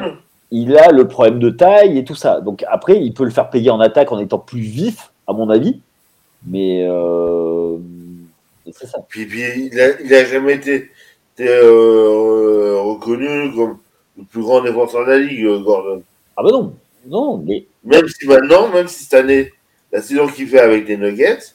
il 0.50 0.76
a 0.76 0.90
le 0.90 1.07
problème 1.09 1.38
de 1.38 1.50
taille 1.50 1.98
et 1.98 2.04
tout 2.04 2.14
ça. 2.14 2.40
Donc 2.40 2.64
après, 2.68 3.00
il 3.00 3.12
peut 3.12 3.24
le 3.24 3.30
faire 3.30 3.50
payer 3.50 3.70
en 3.70 3.80
attaque 3.80 4.12
en 4.12 4.18
étant 4.18 4.38
plus 4.38 4.61
vif, 4.61 5.12
à 5.26 5.33
mon 5.33 5.50
avis. 5.50 5.80
Mais 6.46 6.87
euh, 6.88 7.76
c'est 8.72 8.87
ça. 8.87 8.98
Puis, 9.09 9.26
puis 9.26 9.70
il, 9.72 9.80
a, 9.80 10.00
il 10.00 10.12
a 10.12 10.24
jamais 10.24 10.54
été, 10.54 10.90
été 11.35 11.48
euh, 11.48 12.80
reconnu 12.83 13.54
comme 13.54 13.78
le 14.18 14.24
plus 14.24 14.42
grand 14.42 14.62
défenseur 14.62 15.07
de 15.07 15.11
la 15.11 15.18
ligue, 15.18 15.62
Gordon. 15.62 16.02
Ah 16.37 16.42
bah 16.42 16.50
non, 16.52 16.72
non, 17.07 17.38
mais 17.38 17.64
même 17.85 18.09
si 18.09 18.27
maintenant, 18.27 18.68
même 18.68 18.88
si 18.88 19.05
cette 19.05 19.14
année, 19.14 19.53
la 19.92 20.03
saison 20.03 20.27
qu'il 20.27 20.49
fait 20.49 20.61
avec 20.61 20.87
des 20.87 20.97
Nuggets, 20.97 21.55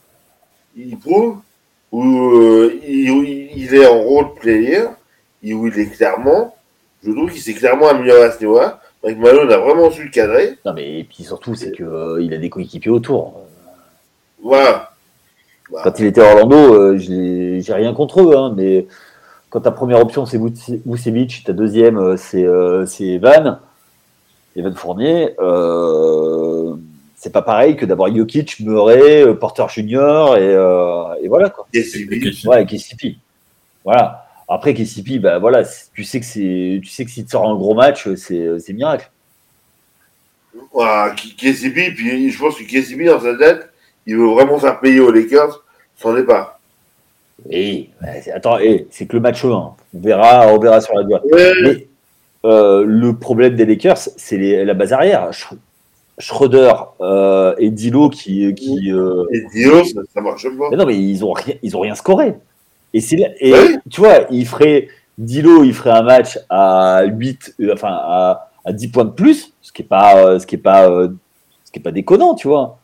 il 0.75 0.97
prouve 0.97 1.37
où 1.91 2.03
euh, 2.03 2.79
il, 2.87 3.49
il, 3.55 3.73
est 3.73 3.87
en 3.87 3.99
rôle 3.99 4.35
player, 4.35 4.83
où 5.43 5.67
il 5.67 5.79
est 5.79 5.89
clairement, 5.89 6.55
je 7.03 7.11
trouve 7.11 7.31
qu'il 7.31 7.41
s'est 7.41 7.53
clairement 7.53 7.89
amélioré 7.89 8.23
à 8.23 8.31
ce 8.31 8.39
niveau-là. 8.39 8.81
Mike 9.03 9.17
Malone 9.17 9.51
a 9.51 9.57
vraiment 9.57 9.89
su 9.89 10.03
le 10.03 10.09
cadrer. 10.09 10.57
Non, 10.65 10.73
mais 10.73 10.99
et 10.99 11.03
puis 11.03 11.23
surtout, 11.23 11.55
c'est 11.55 11.71
qu'il 11.71 11.85
euh, 11.85 12.33
a 12.33 12.37
des 12.37 12.49
coéquipiers 12.49 12.91
autour. 12.91 13.45
Voilà. 14.43 14.91
Quand 15.71 15.99
il 15.99 16.07
était 16.07 16.21
à 16.21 16.33
Orlando, 16.33 16.73
euh, 16.73 16.97
j'ai 16.97 17.73
rien 17.73 17.93
contre 17.93 18.21
eux, 18.21 18.35
hein, 18.35 18.53
mais 18.55 18.87
quand 19.49 19.61
ta 19.61 19.71
première 19.71 19.99
option 19.99 20.25
c'est 20.25 20.39
Vucevic, 20.85 21.43
ta 21.45 21.53
deuxième 21.53 21.97
euh, 21.97 22.17
c'est 22.17 22.43
euh, 22.43 22.85
Evan, 24.55 24.73
Fournier, 24.75 25.35
euh, 25.39 26.75
c'est 27.15 27.31
pas 27.31 27.41
pareil 27.41 27.75
que 27.75 27.85
d'avoir 27.85 28.13
Jokic, 28.15 28.59
Murray, 28.61 29.23
euh, 29.23 29.33
Porter 29.33 29.65
Junior 29.69 30.37
et, 30.37 30.41
euh, 30.41 31.13
et 31.21 31.27
voilà 31.27 31.49
quoi. 31.49 31.67
KCP. 31.73 32.47
Ouais, 32.47 32.65
KCP. 32.65 33.17
Voilà. 33.83 34.25
Après 34.47 34.73
KCP, 34.73 35.19
bah 35.19 35.37
voilà, 35.37 35.63
tu 35.93 36.03
sais 36.03 36.19
que 36.19 36.25
c'est, 36.25 36.79
tu 36.83 36.89
sais 36.89 37.05
que 37.05 37.11
s'il 37.11 37.25
te 37.25 37.31
sort 37.31 37.47
un 37.47 37.55
gros 37.55 37.75
match, 37.75 38.11
c'est, 38.15 38.59
c'est 38.59 38.73
miracle. 38.73 39.09
Voilà, 40.73 41.13
KCP, 41.13 41.91
puis 41.95 42.31
je 42.31 42.39
pense 42.39 42.55
que 42.55 42.63
KCP 42.63 43.05
dans 43.05 43.19
sa 43.19 43.37
tête, 43.37 43.69
il 44.07 44.17
veut 44.17 44.27
vraiment 44.27 44.57
faire 44.57 44.79
payer 44.79 44.99
aux 44.99 45.11
Lakers 45.11 45.63
son 45.95 46.13
départ. 46.13 46.59
Oui, 47.45 47.89
attends, 48.33 48.57
c'est 48.89 49.05
que 49.05 49.13
le 49.13 49.21
match 49.21 49.45
1, 49.45 49.49
on 49.49 49.75
verra, 49.93 50.47
on 50.47 50.57
verra 50.57 50.81
sur 50.81 50.95
la 50.95 51.03
doigt. 51.03 51.21
Ouais. 51.31 51.53
Mais 51.63 51.87
euh, 52.45 52.83
le 52.85 53.15
problème 53.17 53.55
des 53.55 53.65
Lakers, 53.65 53.97
c'est 53.97 54.63
la 54.65 54.73
base 54.73 54.93
arrière. 54.93 55.29
Sch- 55.31 55.53
Schroeder 56.17 56.73
euh, 57.01 57.55
et 57.59 57.69
Dilo 57.69 58.09
qui. 58.09 58.53
qui 58.53 58.91
euh, 58.91 59.23
Et 59.31 59.41
Dio, 59.53 59.83
ça, 59.85 60.21
marche 60.21 60.43
pas. 60.57 60.67
Mais 60.71 60.77
non, 60.77 60.85
mais 60.85 60.97
ils 60.97 61.23
ont 61.23 61.31
rien, 61.31 61.55
ils 61.63 61.77
ont 61.77 61.79
rien 61.79 61.95
scoré. 61.95 62.35
Et, 62.93 63.01
Oui. 63.41 63.77
tu 63.89 64.01
vois, 64.01 64.25
il 64.31 64.45
ferait. 64.45 64.87
Dilo, 65.17 65.63
il 65.63 65.73
ferait 65.73 65.91
un 65.91 66.01
match 66.03 66.39
à 66.49 67.03
8, 67.05 67.55
euh, 67.61 67.73
enfin 67.73 67.89
à, 67.91 68.49
à 68.63 68.71
10 68.73 68.87
points 68.89 69.05
de 69.05 69.09
plus, 69.11 69.53
ce 69.61 69.71
qui 69.73 69.81
est 69.81 69.85
pas, 69.85 70.39
ce 70.39 70.45
qui 70.47 70.55
est 70.55 70.59
pas, 70.59 70.87
ce 71.65 71.71
qui 71.71 71.79
est 71.79 71.81
pas 71.83 71.91
déconnant, 71.91 72.35
tu 72.35 72.47
vois. 72.47 72.79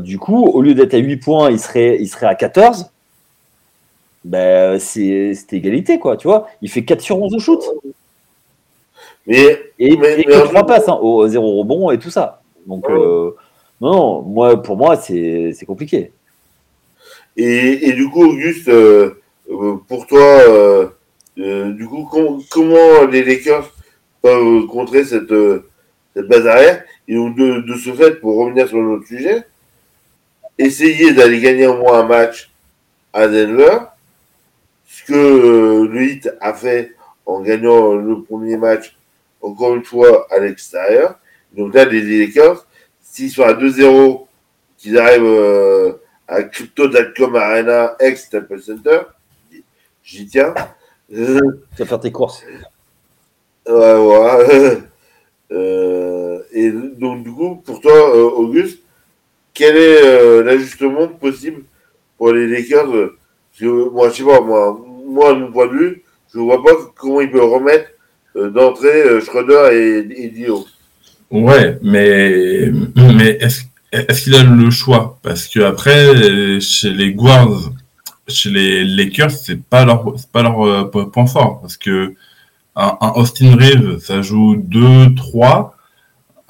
Du 0.00 0.18
coup, 0.18 0.44
au 0.44 0.60
lieu 0.62 0.74
d'être 0.74 0.94
à 0.94 0.98
8 0.98 1.16
points, 1.18 1.50
il 1.50 1.58
serait, 1.58 1.96
il 2.00 2.06
serait 2.08 2.26
à 2.26 2.34
14. 2.34 2.86
Ben, 4.24 4.78
c'est 4.78 5.34
égalité, 5.52 5.98
quoi, 5.98 6.16
tu 6.16 6.26
vois. 6.28 6.48
Il 6.62 6.70
fait 6.70 6.82
4 6.84 7.00
sur 7.02 7.20
11 7.20 7.34
au 7.34 7.38
shoot. 7.38 7.62
Mais, 9.26 9.60
Et, 9.78 9.96
Mais- 9.96 10.12
et 10.14 10.16
mais 10.18 10.24
que 10.24 10.42
en- 10.42 10.46
3 10.46 10.66
passes, 10.66 10.88
hein, 10.88 10.98
au 11.00 11.26
zéro 11.28 11.58
rebond 11.58 11.90
et 11.90 11.98
tout 11.98 12.10
ça. 12.10 12.42
Donc, 12.66 12.88
Ouais. 12.88 12.94
euh, 12.94 13.30
non, 13.80 13.92
non, 13.92 14.22
moi, 14.22 14.62
pour 14.62 14.76
moi, 14.76 14.96
c'est 14.96 15.54
compliqué. 15.66 16.10
et, 17.36 17.88
et 17.88 17.92
du 17.94 18.08
coup, 18.08 18.24
Auguste, 18.24 18.68
euh, 18.68 19.20
euh, 19.50 19.74
pour 19.88 20.06
toi, 20.06 20.20
euh, 20.20 20.86
du 21.72 21.86
coup, 21.88 22.04
com- 22.04 22.40
comment 22.50 23.04
les 23.10 23.24
Lakers 23.24 23.70
peuvent 24.22 24.66
contrer 24.66 25.04
cette, 25.04 25.34
cette 26.14 26.28
base 26.28 26.46
arrière? 26.46 26.84
Et 27.08 27.14
donc, 27.16 27.36
de, 27.36 27.60
de 27.60 27.74
ce 27.76 27.92
fait, 27.92 28.20
pour 28.20 28.36
revenir 28.36 28.68
sur 28.68 28.78
notre 28.78 29.06
sujet, 29.06 29.42
essayer 30.58 31.12
d'aller 31.12 31.40
gagner 31.40 31.66
au 31.66 31.76
moins 31.76 32.00
un 32.00 32.04
match 32.06 32.50
à 33.12 33.26
Denver, 33.26 33.78
ce 34.86 35.04
que 35.04 35.14
euh, 35.14 35.88
le 35.88 36.36
a 36.40 36.54
fait 36.54 36.94
en 37.26 37.40
gagnant 37.40 37.94
le 37.94 38.22
premier 38.22 38.56
match, 38.56 38.96
encore 39.40 39.74
une 39.74 39.84
fois, 39.84 40.26
à 40.30 40.38
l'extérieur. 40.38 41.18
Donc 41.56 41.74
là, 41.74 41.84
les 41.84 42.02
Lakers, 42.02 42.66
s'ils 43.00 43.30
sont 43.30 43.42
à 43.42 43.54
2-0, 43.54 44.26
qu'ils 44.76 44.98
arrivent 44.98 45.24
euh, 45.24 45.92
à 46.28 46.42
Crypto.com 46.42 47.36
Arena 47.36 47.96
ex 47.98 48.24
Staples 48.26 48.60
Center, 48.60 49.00
j'y 50.02 50.26
tiens. 50.26 50.54
Tu 51.08 51.22
vas 51.78 51.86
faire 51.86 52.00
tes 52.00 52.12
courses. 52.12 52.42
Ouais, 53.66 53.96
voilà. 53.98 54.44
Euh, 55.52 56.40
et 56.52 56.72
donc, 56.72 57.22
du 57.22 57.30
coup, 57.30 57.56
pour 57.56 57.80
toi, 57.80 58.16
Auguste, 58.16 58.80
quel 59.52 59.76
est 59.76 60.42
l'ajustement 60.42 61.06
possible 61.06 61.62
pour 62.16 62.32
les 62.32 62.48
Lakers 62.48 63.12
Moi, 63.60 64.08
je 64.10 64.14
sais 64.14 64.24
pas, 64.24 64.40
moi, 64.40 64.80
moi, 65.06 65.34
de 65.34 65.40
mon 65.40 65.52
point 65.52 65.66
de 65.66 65.72
vue, 65.72 66.02
je 66.32 66.38
vois 66.38 66.62
pas 66.62 66.72
comment 66.96 67.20
ils 67.20 67.30
peuvent 67.30 67.50
remettre 67.50 67.88
euh, 68.36 68.50
d'entrée 68.50 69.02
euh, 69.02 69.20
Schroeder 69.20 69.68
et, 69.72 70.24
et 70.24 70.28
Dio. 70.30 70.66
Ouais, 71.30 71.78
mais, 71.82 72.70
mais 72.96 73.38
est-ce 73.40 73.62
est-ce 73.94 74.22
qu'il 74.22 74.34
a 74.34 74.42
le 74.42 74.70
choix? 74.70 75.18
Parce 75.22 75.46
que 75.46 75.60
après, 75.60 76.60
chez 76.60 76.90
les 76.90 77.12
Guards, 77.12 77.70
chez 78.26 78.50
les 78.50 78.84
Lakers, 78.84 79.30
c'est 79.30 79.62
pas 79.62 79.84
leur, 79.84 80.14
pas 80.32 80.42
leur 80.42 80.66
euh, 80.66 80.90
point 80.90 81.26
fort. 81.26 81.60
Parce 81.60 81.76
que 81.76 82.14
un, 82.76 83.12
Austin 83.14 83.56
Reeves, 83.56 83.98
ça 84.00 84.20
joue 84.20 84.56
2, 84.56 85.14
3. 85.14 85.76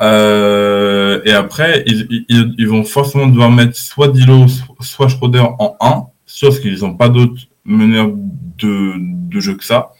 Euh, 0.00 1.20
et 1.24 1.32
après, 1.32 1.84
ils, 1.86 2.24
ils, 2.28 2.54
ils 2.58 2.68
vont 2.68 2.84
forcément 2.84 3.26
devoir 3.26 3.50
mettre 3.50 3.76
soit 3.76 4.08
Dilo, 4.08 4.46
soit 4.80 5.08
Schroeder 5.08 5.44
en 5.58 5.76
1, 5.80 6.06
sauf 6.34 6.60
qu'ils 6.60 6.80
n'ont 6.80 6.96
pas 6.96 7.08
d'autres 7.08 7.42
meneurs 7.64 8.10
de, 8.58 8.94
de 9.32 9.40
jeu 9.40 9.54
que 9.54 9.64
ça. 9.64 9.92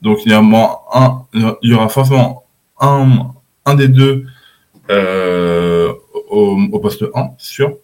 Donc 0.00 0.18
il 0.24 0.30
y, 0.30 0.34
a 0.34 0.38
un, 0.40 1.26
il 1.62 1.70
y 1.70 1.74
aura 1.74 1.88
forcément 1.88 2.44
un, 2.80 3.32
un 3.64 3.74
des 3.74 3.88
deux 3.88 4.26
euh, 4.90 5.92
au, 6.30 6.78
poste 6.78 7.04
1, 7.14 7.30
sûr. 7.38 7.76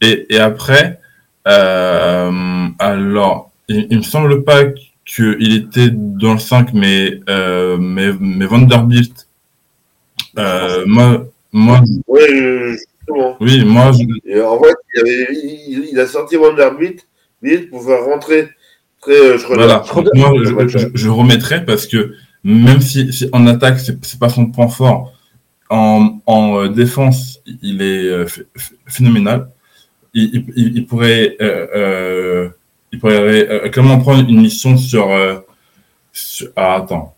Et, 0.00 0.26
et 0.30 0.38
après, 0.38 1.00
euh, 1.48 2.68
alors, 2.78 3.50
il, 3.68 3.88
il 3.90 3.96
me 3.98 4.02
semble 4.02 4.44
pas 4.44 4.62
qu'il 5.04 5.52
était 5.56 5.90
dans 5.90 6.34
le 6.34 6.38
5, 6.38 6.72
mais, 6.74 7.20
euh, 7.28 7.76
mais, 7.78 8.12
mais 8.20 8.46
Vanderbilt, 8.46 9.26
euh, 10.38 10.84
moi, 10.86 11.26
moi, 11.52 11.80
Oui, 12.06 12.20
justement. 12.72 13.36
oui, 13.40 13.64
moi, 13.64 13.90
je- 13.92 14.40
en 14.42 14.62
fait, 14.62 14.76
il- 15.06 15.88
il 15.92 15.98
a 15.98 16.06
sorti 16.06 16.36
Vanderbilt 16.36 17.06
rentrer 18.04 18.48
très 19.00 19.12
euh, 19.12 19.38
Schroeder. 19.38 19.62
Voilà. 19.66 19.84
Moi, 20.14 20.32
je, 20.44 20.78
je, 20.78 20.86
je 20.94 21.08
remettrais 21.08 21.64
parce 21.64 21.86
que 21.86 22.14
même 22.44 22.80
si, 22.80 23.12
si 23.12 23.28
en 23.32 23.46
attaque, 23.46 23.80
c'est 23.80 23.96
c'est 24.04 24.18
pas 24.20 24.28
son 24.28 24.46
point 24.46 24.68
fort, 24.68 25.12
en, 25.68 26.18
en 26.26 26.58
euh, 26.60 26.68
défense, 26.68 27.40
il 27.62 27.82
est 27.82 28.06
euh, 28.08 28.24
ph- 28.24 28.46
ph- 28.54 28.72
phénoménal. 28.86 29.48
Il, 30.14 30.24
il, 30.34 30.52
il- 30.56 30.76
il 30.78 30.86
pourrait, 30.86 31.36
euh, 31.40 31.66
euh, 31.74 32.48
il 32.92 32.98
pourrait 33.00 33.48
euh, 33.50 33.68
clairement 33.68 33.98
prendre 33.98 34.28
une 34.28 34.40
mission 34.40 34.76
sur, 34.78 35.10
euh, 35.10 35.36
sur- 36.12 36.48
ah, 36.56 36.76
attends, 36.76 37.14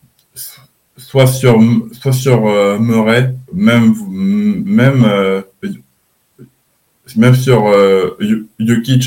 soit 0.97 1.27
sur, 1.27 1.61
soit 1.93 2.11
sur 2.11 2.47
euh, 2.47 2.77
Murray, 2.79 3.33
même, 3.53 3.93
même, 4.09 5.05
euh, 5.05 5.41
même 7.15 7.35
sur 7.35 7.67
euh, 7.67 8.17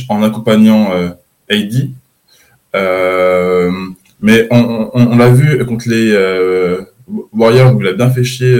en 0.08 0.22
accompagnant 0.22 0.92
euh, 0.92 1.10
AD. 1.50 1.90
Euh, 2.74 3.70
mais 4.20 4.46
on, 4.50 5.16
l'a 5.16 5.30
vu 5.30 5.64
contre 5.66 5.88
les 5.88 6.12
euh, 6.12 6.82
Warriors 7.32 7.74
où 7.74 7.80
il 7.80 7.88
a 7.88 7.92
bien 7.92 8.10
fait 8.10 8.24
chier 8.24 8.56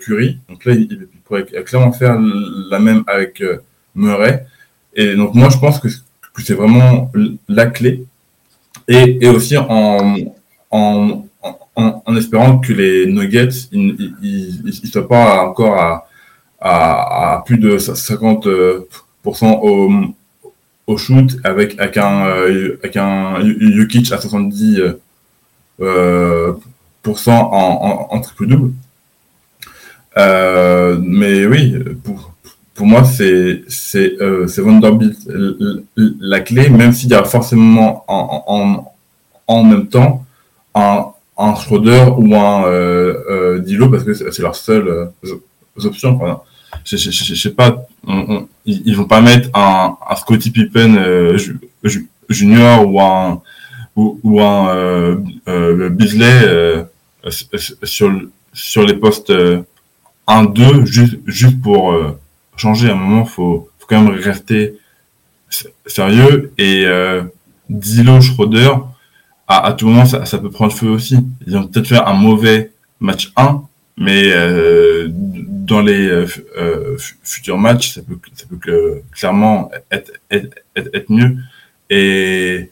Curry. 0.00 0.38
Donc 0.48 0.64
là, 0.64 0.74
il, 0.74 1.08
pourrait 1.24 1.44
clairement 1.44 1.90
faire 1.90 2.16
la 2.70 2.78
même 2.78 3.02
avec 3.08 3.42
Murray. 3.96 4.46
Et 4.94 5.16
donc 5.16 5.34
moi, 5.34 5.48
je 5.50 5.58
pense 5.58 5.80
que, 5.80 5.88
c'est 6.38 6.54
vraiment 6.54 7.10
la 7.48 7.66
clé. 7.66 8.04
Et, 8.86 9.24
et 9.24 9.28
aussi 9.28 9.56
en, 9.56 10.16
en, 10.70 11.26
en, 11.74 12.02
en 12.04 12.16
espérant 12.16 12.58
que 12.58 12.72
les 12.72 13.06
Nuggets 13.06 13.48
ils 13.72 14.62
ne 14.64 14.70
soient 14.70 15.08
pas 15.08 15.48
encore 15.48 15.74
à, 15.74 16.05
à, 16.66 17.42
plus 17.44 17.58
de 17.58 17.78
50% 17.78 18.84
au, 20.86 20.96
shoot 20.96 21.36
avec, 21.44 21.78
avec 21.78 21.96
un, 21.96 22.26
euh, 22.26 22.78
avec 22.82 22.96
un 22.96 23.34
à 23.34 24.20
70 24.20 24.82
euh, 25.80 26.52
pourcent 27.02 27.50
en, 27.52 28.20
triple 28.20 28.46
double. 28.46 28.72
Euh, 30.16 30.98
mais 31.02 31.44
oui, 31.46 31.76
pour, 32.02 32.32
pour 32.74 32.86
moi, 32.86 33.04
c'est 33.04 33.64
c'est 33.68 34.20
euh, 34.22 34.46
Vanderbilt 34.56 35.18
la 35.96 36.40
clé, 36.40 36.70
même 36.70 36.92
s'il 36.92 37.10
y 37.10 37.14
a 37.14 37.24
forcément 37.24 38.04
en, 38.08 38.44
en, 38.46 38.92
en 39.46 39.64
même 39.64 39.88
temps 39.88 40.24
un, 40.74 41.06
un 41.36 41.54
Schroeder 41.56 42.06
ou 42.16 42.34
un 42.34 43.58
Dilo 43.58 43.90
parce 43.90 44.04
que 44.04 44.14
c'est 44.14 44.42
leur 44.42 44.56
seule 44.56 44.88
euh, 44.88 45.06
option. 45.84 46.18
Je, 46.86 46.96
je, 46.96 47.34
sais 47.34 47.50
pas, 47.50 47.84
on, 48.06 48.18
on, 48.28 48.48
ils, 48.64 48.94
vont 48.96 49.06
pas 49.06 49.20
mettre 49.20 49.48
un, 49.54 49.96
un 50.08 50.14
Scotty 50.14 50.52
Pippen 50.52 50.96
euh, 50.96 51.36
junior 52.28 52.88
ou 52.88 53.00
un 53.00 53.42
ou, 53.96 54.40
un 54.40 54.68
euh, 54.68 55.16
euh, 55.48 55.88
Bisley 55.90 56.86
sur 57.82 58.12
sur 58.52 58.84
les 58.84 58.94
postes 58.94 59.32
1-2 60.28 60.86
juste 60.86 61.16
juste 61.26 61.60
pour 61.60 61.92
changer. 62.56 62.88
À 62.88 62.92
un 62.92 62.96
moment, 62.96 63.24
faut 63.24 63.68
faut 63.78 63.86
quand 63.88 64.00
même 64.00 64.14
rester 64.14 64.74
sérieux 65.86 66.52
et 66.58 66.84
euh, 66.86 67.22
Dilo 67.68 68.20
Schroeder 68.20 68.72
à, 69.48 69.72
tout 69.74 69.86
moment 69.86 70.04
ça, 70.06 70.38
peut 70.38 70.50
prendre 70.50 70.72
feu 70.72 70.88
aussi. 70.88 71.18
Ils 71.46 71.56
ont 71.56 71.68
peut-être 71.68 71.86
fait 71.86 71.98
un 71.98 72.14
mauvais 72.14 72.72
match 72.98 73.32
1, 73.36 73.62
mais 73.96 74.32
euh, 74.32 75.08
dans 75.66 75.80
les 75.80 76.08
euh, 76.08 76.96
futurs 77.22 77.58
matchs, 77.58 77.94
ça 77.94 78.02
peut, 78.02 78.18
ça 78.34 78.46
peut 78.48 78.56
que, 78.56 79.02
clairement 79.12 79.70
être, 79.90 80.12
être, 80.30 80.54
être, 80.76 81.10
mieux. 81.10 81.36
Et 81.90 82.70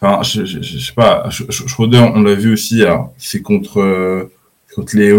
enfin, 0.00 0.22
je, 0.22 0.44
je, 0.44 0.62
je 0.62 0.78
sais 0.78 0.92
pas, 0.92 1.28
Schroeder, 1.30 2.10
on 2.14 2.22
l'a 2.22 2.34
vu 2.34 2.52
aussi, 2.52 2.82
c'est 3.18 3.42
contre, 3.42 4.28
contre 4.74 4.96
les 4.96 5.12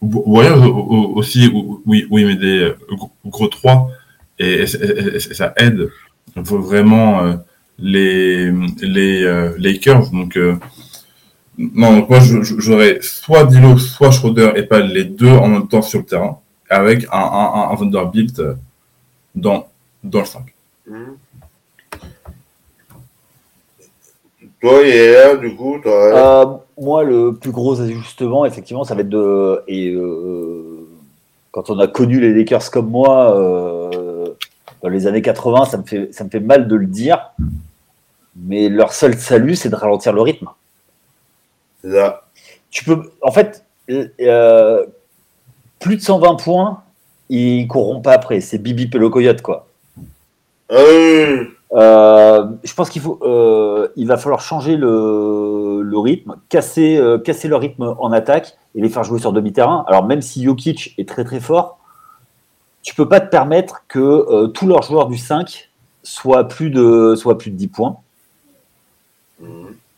Warriors 0.00 1.16
aussi, 1.16 1.50
où 1.52 1.82
il 1.86 2.26
met 2.26 2.36
des 2.36 2.72
gros 3.26 3.48
3, 3.48 3.90
et, 4.38 4.66
ça 4.66 5.52
aide. 5.56 5.88
Vraiment 6.36 7.22
euh, 7.22 7.34
les, 7.78 8.50
les 8.82 9.22
euh, 9.22 9.54
Lakers. 9.58 10.10
Donc, 10.10 10.36
euh, 10.36 10.56
non, 11.56 11.98
donc 11.98 12.10
moi, 12.10 12.18
j'aurais 12.20 12.98
soit 13.00 13.44
Dilo, 13.44 13.78
soit 13.78 14.10
Schroeder 14.10 14.52
et 14.56 14.64
pas 14.64 14.80
les 14.80 15.04
deux 15.04 15.30
en 15.30 15.48
même 15.48 15.68
temps 15.68 15.82
sur 15.82 16.00
le 16.00 16.04
terrain, 16.04 16.38
avec 16.68 17.04
un, 17.12 17.18
un, 17.18 17.70
un 17.70 17.74
Vanderbilt 17.74 18.42
dans, 19.34 19.68
dans 20.02 20.20
le 20.20 20.24
5. 20.24 20.42
Mmh. 20.86 20.94
Toi, 24.64 24.82
hier, 24.82 25.38
du 25.38 25.54
coup, 25.54 25.76
euh, 25.84 26.46
Moi, 26.80 27.04
le 27.04 27.34
plus 27.34 27.50
gros 27.50 27.78
ajustement, 27.82 28.46
effectivement, 28.46 28.84
ça 28.84 28.94
va 28.94 29.02
être 29.02 29.10
de. 29.10 29.62
Et 29.68 29.90
euh, 29.90 30.88
quand 31.50 31.68
on 31.68 31.78
a 31.78 31.86
connu 31.86 32.18
les 32.18 32.32
Lakers 32.32 32.70
comme 32.70 32.88
moi, 32.88 33.38
euh, 33.38 34.28
dans 34.82 34.88
les 34.88 35.06
années 35.06 35.20
80, 35.20 35.66
ça 35.66 35.76
me, 35.76 35.82
fait, 35.82 36.08
ça 36.14 36.24
me 36.24 36.30
fait 36.30 36.40
mal 36.40 36.66
de 36.66 36.76
le 36.76 36.86
dire, 36.86 37.32
mais 38.36 38.70
leur 38.70 38.94
seul 38.94 39.18
salut, 39.18 39.54
c'est 39.54 39.68
de 39.68 39.76
ralentir 39.76 40.14
le 40.14 40.22
rythme. 40.22 40.48
Là. 41.84 42.24
Tu 42.70 42.82
peux, 42.82 43.12
en 43.22 43.30
fait, 43.30 43.64
euh, 43.88 44.84
plus 45.78 45.96
de 45.96 46.02
120 46.02 46.34
points, 46.34 46.82
ils 47.28 47.68
courront 47.68 48.00
pas 48.00 48.14
après. 48.14 48.40
C'est 48.40 48.58
Bibi 48.58 48.88
Pelo 48.88 49.10
Coyote, 49.10 49.42
quoi. 49.42 49.68
Euh... 50.72 51.44
Euh, 51.74 52.46
je 52.62 52.72
pense 52.74 52.88
qu'il 52.88 53.02
faut, 53.02 53.18
euh, 53.22 53.88
il 53.96 54.06
va 54.06 54.16
falloir 54.16 54.40
changer 54.40 54.76
le, 54.76 55.82
le 55.82 55.98
rythme, 55.98 56.36
casser, 56.48 56.96
euh, 56.96 57.18
casser 57.18 57.48
le 57.48 57.56
rythme 57.56 57.96
en 57.98 58.12
attaque 58.12 58.56
et 58.76 58.80
les 58.80 58.88
faire 58.88 59.02
jouer 59.02 59.18
sur 59.18 59.32
demi-terrain. 59.32 59.84
Alors 59.88 60.04
même 60.04 60.22
si 60.22 60.44
Jokic 60.44 60.94
est 60.98 61.08
très 61.08 61.24
très 61.24 61.40
fort, 61.40 61.80
tu 62.82 62.94
peux 62.94 63.08
pas 63.08 63.20
te 63.20 63.28
permettre 63.28 63.84
que 63.88 63.98
euh, 63.98 64.46
tous 64.46 64.66
leurs 64.68 64.82
joueurs 64.82 65.08
du 65.08 65.18
5 65.18 65.70
soient 66.04 66.46
plus 66.46 66.70
de, 66.70 67.14
soient 67.16 67.38
plus 67.38 67.50
de 67.50 67.56
10 67.56 67.68
points. 67.68 67.96
Mmh. 69.40 69.46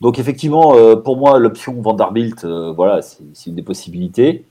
Donc 0.00 0.18
effectivement, 0.18 0.74
euh, 0.76 0.96
pour 0.96 1.16
moi, 1.16 1.38
l'option 1.38 1.72
Vanderbilt, 1.80 2.44
euh, 2.44 2.72
voilà, 2.72 3.00
c'est 3.02 3.46
une 3.46 3.54
des 3.54 3.62
possibilités. 3.62 4.44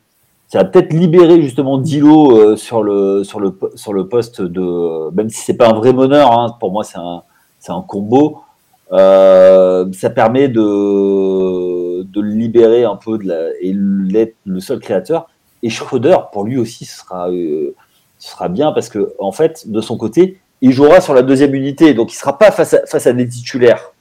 Ça 0.47 0.59
va 0.59 0.65
peut-être 0.65 0.93
libérer 0.93 1.41
justement 1.41 1.77
Dilo 1.77 2.37
euh, 2.37 2.55
sur, 2.55 2.83
le, 2.83 3.23
poste 4.03 4.41
de. 4.41 5.11
Même 5.11 5.29
si 5.29 5.41
c'est 5.41 5.55
pas 5.55 5.69
un 5.69 5.73
vrai 5.73 5.93
meneur, 5.93 6.31
hein, 6.31 6.55
pour 6.59 6.71
moi 6.71 6.83
c'est 6.83 6.97
un, 6.97 7.23
un 7.67 7.81
combo. 7.81 8.41
Ça 8.91 10.09
permet 10.13 10.47
de, 10.47 10.61
le 10.61 12.21
libérer 12.21 12.83
un 12.83 12.95
peu 12.95 13.17
de 13.17 13.27
la, 13.27 13.49
et 13.61 13.73
l'être 13.73 14.35
le 14.45 14.59
seul 14.59 14.79
créateur. 14.79 15.27
Et 15.63 15.69
Schroeder, 15.69 16.17
pour 16.31 16.43
lui 16.43 16.57
aussi, 16.57 16.85
ce 16.85 16.99
sera, 16.99 18.49
bien 18.49 18.71
parce 18.71 18.89
que 18.89 19.13
en 19.19 19.31
fait, 19.31 19.69
de 19.69 19.81
son 19.81 19.97
côté, 19.97 20.39
il 20.61 20.71
jouera 20.71 21.01
sur 21.01 21.13
la 21.13 21.21
deuxième 21.23 21.53
unité, 21.55 21.93
donc 21.93 22.13
il 22.13 22.15
sera 22.15 22.37
pas 22.37 22.51
face 22.51 22.73
à 23.07 23.13
des 23.13 23.27
titulaires. 23.27 23.94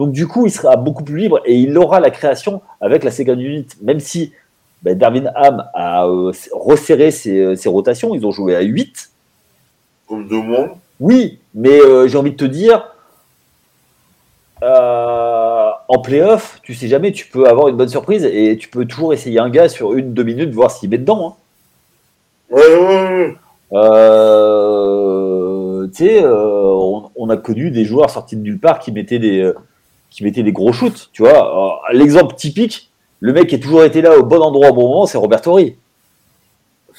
Donc 0.00 0.12
du 0.12 0.26
coup, 0.26 0.46
il 0.46 0.50
sera 0.50 0.76
beaucoup 0.76 1.04
plus 1.04 1.18
libre 1.18 1.42
et 1.44 1.54
il 1.54 1.76
aura 1.76 2.00
la 2.00 2.10
création 2.10 2.62
avec 2.80 3.04
la 3.04 3.10
second 3.10 3.38
unit, 3.38 3.66
même 3.82 4.00
si 4.00 4.32
ben, 4.80 4.96
Darwin 4.96 5.30
Ham 5.34 5.66
a 5.74 6.06
euh, 6.06 6.32
resserré 6.54 7.10
ses, 7.10 7.54
ses, 7.54 7.68
rotations. 7.68 8.14
Ils 8.14 8.24
ont 8.24 8.30
joué 8.30 8.56
à 8.56 8.62
8. 8.62 9.10
Comme 10.08 10.26
deux 10.26 10.40
monde. 10.40 10.70
Oui, 11.00 11.38
mais 11.54 11.78
euh, 11.78 12.08
j'ai 12.08 12.16
envie 12.16 12.30
de 12.30 12.36
te 12.36 12.46
dire, 12.46 12.94
euh, 14.62 15.68
en 15.86 15.98
playoff, 15.98 16.60
tu 16.62 16.72
sais 16.72 16.88
jamais, 16.88 17.12
tu 17.12 17.26
peux 17.26 17.46
avoir 17.46 17.68
une 17.68 17.76
bonne 17.76 17.90
surprise 17.90 18.24
et 18.24 18.56
tu 18.56 18.70
peux 18.70 18.86
toujours 18.86 19.12
essayer 19.12 19.38
un 19.38 19.50
gars 19.50 19.68
sur 19.68 19.92
une, 19.92 20.14
deux 20.14 20.24
minutes, 20.24 20.54
voir 20.54 20.70
s'il 20.70 20.88
met 20.88 20.96
dedans. 20.96 21.36
Hein. 22.50 22.56
Ouais, 22.56 22.74
ouais, 22.74 23.36
ouais. 23.70 23.88
tu 25.88 26.06
sais, 26.06 26.24
on, 26.24 27.10
on, 27.14 27.28
a 27.28 27.36
connu 27.36 27.70
des 27.70 27.84
joueurs 27.84 28.08
sortis 28.08 28.36
de 28.36 28.40
nulle 28.40 28.58
part 28.58 28.78
qui 28.78 28.92
mettaient 28.92 29.18
des, 29.18 29.52
qui 30.10 30.24
mettaient 30.24 30.42
des 30.42 30.52
gros 30.52 30.72
shoots. 30.72 31.10
Tu 31.12 31.22
vois, 31.22 31.80
l'exemple 31.92 32.34
typique, 32.34 32.90
le 33.20 33.32
mec 33.32 33.48
qui 33.48 33.54
a 33.54 33.58
toujours 33.58 33.84
été 33.84 34.02
là 34.02 34.18
au 34.18 34.22
bon 34.24 34.40
endroit 34.40 34.70
au 34.70 34.74
bon 34.74 34.88
moment, 34.88 35.06
c'est 35.06 35.18
Robert 35.18 35.40
Torrey. 35.40 35.76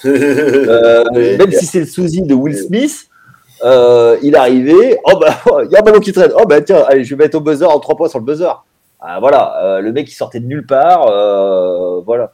euh, 0.06 1.04
même 1.14 1.52
si 1.52 1.66
c'est 1.66 1.82
le 1.82 1.86
sosie 1.86 2.22
de 2.22 2.34
Will 2.34 2.58
Smith, 2.58 3.08
euh, 3.64 4.18
il 4.24 4.34
est 4.34 4.38
arrivé, 4.38 4.98
oh 5.04 5.20
bah, 5.20 5.38
il 5.66 5.72
y 5.72 5.76
a 5.76 5.80
un 5.80 5.84
ballon 5.84 6.00
qui 6.00 6.12
traîne, 6.12 6.32
oh 6.36 6.46
bah 6.48 6.62
tiens, 6.62 6.84
allez, 6.88 7.04
je 7.04 7.16
vais 7.16 7.26
mettre 7.26 7.38
au 7.38 7.42
buzzer 7.42 7.66
en 7.66 7.80
trois 7.80 7.96
points 7.96 8.10
sur 8.10 8.20
le 8.20 8.26
buzzer. 8.26 8.64
Ah, 9.00 9.20
voilà, 9.20 9.64
euh, 9.64 9.82
le 9.82 9.92
mec 9.92 10.08
qui 10.08 10.14
sortait 10.14 10.40
de 10.40 10.46
nulle 10.46 10.66
part, 10.66 11.08
euh, 11.08 12.02
voilà. 12.02 12.34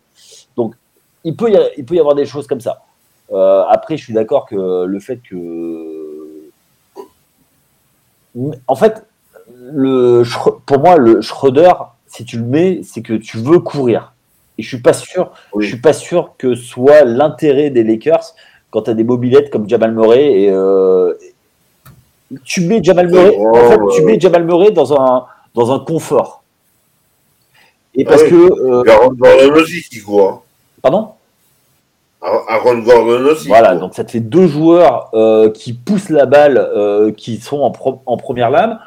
Donc, 0.57 0.75
il 1.23 1.35
peut, 1.35 1.49
y, 1.49 1.57
il 1.77 1.85
peut 1.85 1.95
y 1.95 1.99
avoir 1.99 2.13
des 2.13 2.25
choses 2.25 2.45
comme 2.45 2.59
ça. 2.59 2.83
Euh, 3.31 3.63
après, 3.69 3.95
je 3.95 4.03
suis 4.03 4.13
d'accord 4.13 4.45
que 4.45 4.83
le 4.85 4.99
fait 4.99 5.17
que. 5.17 6.49
En 8.67 8.75
fait, 8.75 9.05
le, 9.71 10.23
pour 10.65 10.79
moi, 10.79 10.97
le 10.97 11.21
Schroeder, 11.21 11.71
si 12.07 12.25
tu 12.25 12.37
le 12.37 12.45
mets, 12.45 12.81
c'est 12.83 13.01
que 13.01 13.13
tu 13.13 13.37
veux 13.37 13.59
courir. 13.59 14.13
Et 14.57 14.63
je 14.63 14.67
suis 14.67 14.81
pas 14.81 14.93
sûr, 14.93 15.31
je 15.59 15.67
suis 15.67 15.81
pas 15.81 15.93
sûr 15.93 16.33
que 16.37 16.55
soit 16.55 17.03
l'intérêt 17.03 17.69
des 17.69 17.83
Lakers 17.83 18.33
quand 18.71 18.83
tu 18.83 18.89
as 18.89 18.93
des 18.93 19.03
mobilettes 19.03 19.49
comme 19.49 19.69
Jamal 19.69 19.93
Murray 19.93 20.41
et 20.41 20.49
euh, 20.49 21.13
tu 22.43 22.61
mets 22.61 22.83
Jamal 22.83 23.07
Murray, 23.07 23.37
en 23.37 23.53
fait, 23.53 23.79
tu 23.95 24.01
mets 24.03 24.19
Jamal 24.19 24.43
Murray 24.45 24.71
dans 24.71 24.99
un 24.99 25.25
dans 25.53 25.71
un 25.71 25.79
confort. 25.79 26.43
Et 27.95 28.03
parce 28.03 28.23
que 28.23 28.35
euh, 28.35 28.83
Gordon 28.83 29.53
aussi 29.55 29.81
qui 29.83 30.01
court. 30.01 30.43
Pardon? 30.81 31.09
Aaron 32.21 32.79
Gordon 32.79 33.25
aussi. 33.31 33.47
Voilà, 33.47 33.75
donc 33.75 33.93
ça 33.93 34.03
te 34.03 34.11
fait 34.11 34.19
deux 34.19 34.47
joueurs 34.47 35.09
euh, 35.13 35.49
qui 35.51 35.73
poussent 35.73 36.09
la 36.09 36.25
balle, 36.25 36.57
euh, 36.57 37.11
qui 37.11 37.37
sont 37.37 37.59
en, 37.59 37.73
en 38.05 38.17
première 38.17 38.49
lame. 38.49 38.79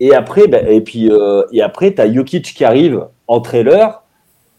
Et 0.00 0.14
après, 0.14 0.46
bah, 0.46 0.60
et 0.60 0.80
puis, 0.80 1.10
euh, 1.10 1.44
et 1.52 1.62
après, 1.62 1.94
tu 1.94 2.00
as 2.00 2.12
Jokic 2.12 2.44
qui 2.44 2.64
arrive 2.64 3.06
en 3.28 3.40
trailer 3.40 4.02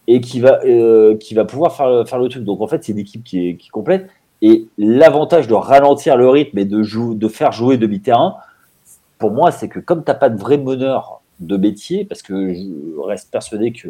et 0.06 0.20
qui 0.20 0.40
va, 0.40 0.60
euh, 0.64 1.16
qui 1.16 1.34
va 1.34 1.44
pouvoir 1.44 1.74
faire, 1.76 2.08
faire 2.08 2.18
le 2.18 2.28
truc. 2.28 2.44
Donc 2.44 2.60
en 2.60 2.66
fait, 2.66 2.82
c'est 2.82 2.92
une 2.92 2.98
équipe 2.98 3.24
qui 3.24 3.48
est, 3.48 3.70
complète. 3.70 4.08
Et 4.40 4.66
l'avantage 4.78 5.48
de 5.48 5.54
ralentir 5.54 6.16
le 6.16 6.28
rythme 6.28 6.58
et 6.58 6.64
de, 6.64 7.14
de 7.14 7.28
faire 7.28 7.52
jouer 7.52 7.76
demi-terrain, 7.76 8.36
pour 9.18 9.30
moi, 9.32 9.50
c'est 9.50 9.68
que 9.68 9.80
comme 9.80 10.04
tu 10.04 10.10
n'as 10.10 10.16
pas 10.16 10.28
de 10.28 10.38
vrai 10.38 10.58
meneur 10.58 11.20
de 11.40 11.56
métier, 11.56 12.04
parce 12.04 12.22
que 12.22 12.54
je 12.54 13.00
reste 13.00 13.30
persuadé 13.30 13.72
que, 13.72 13.88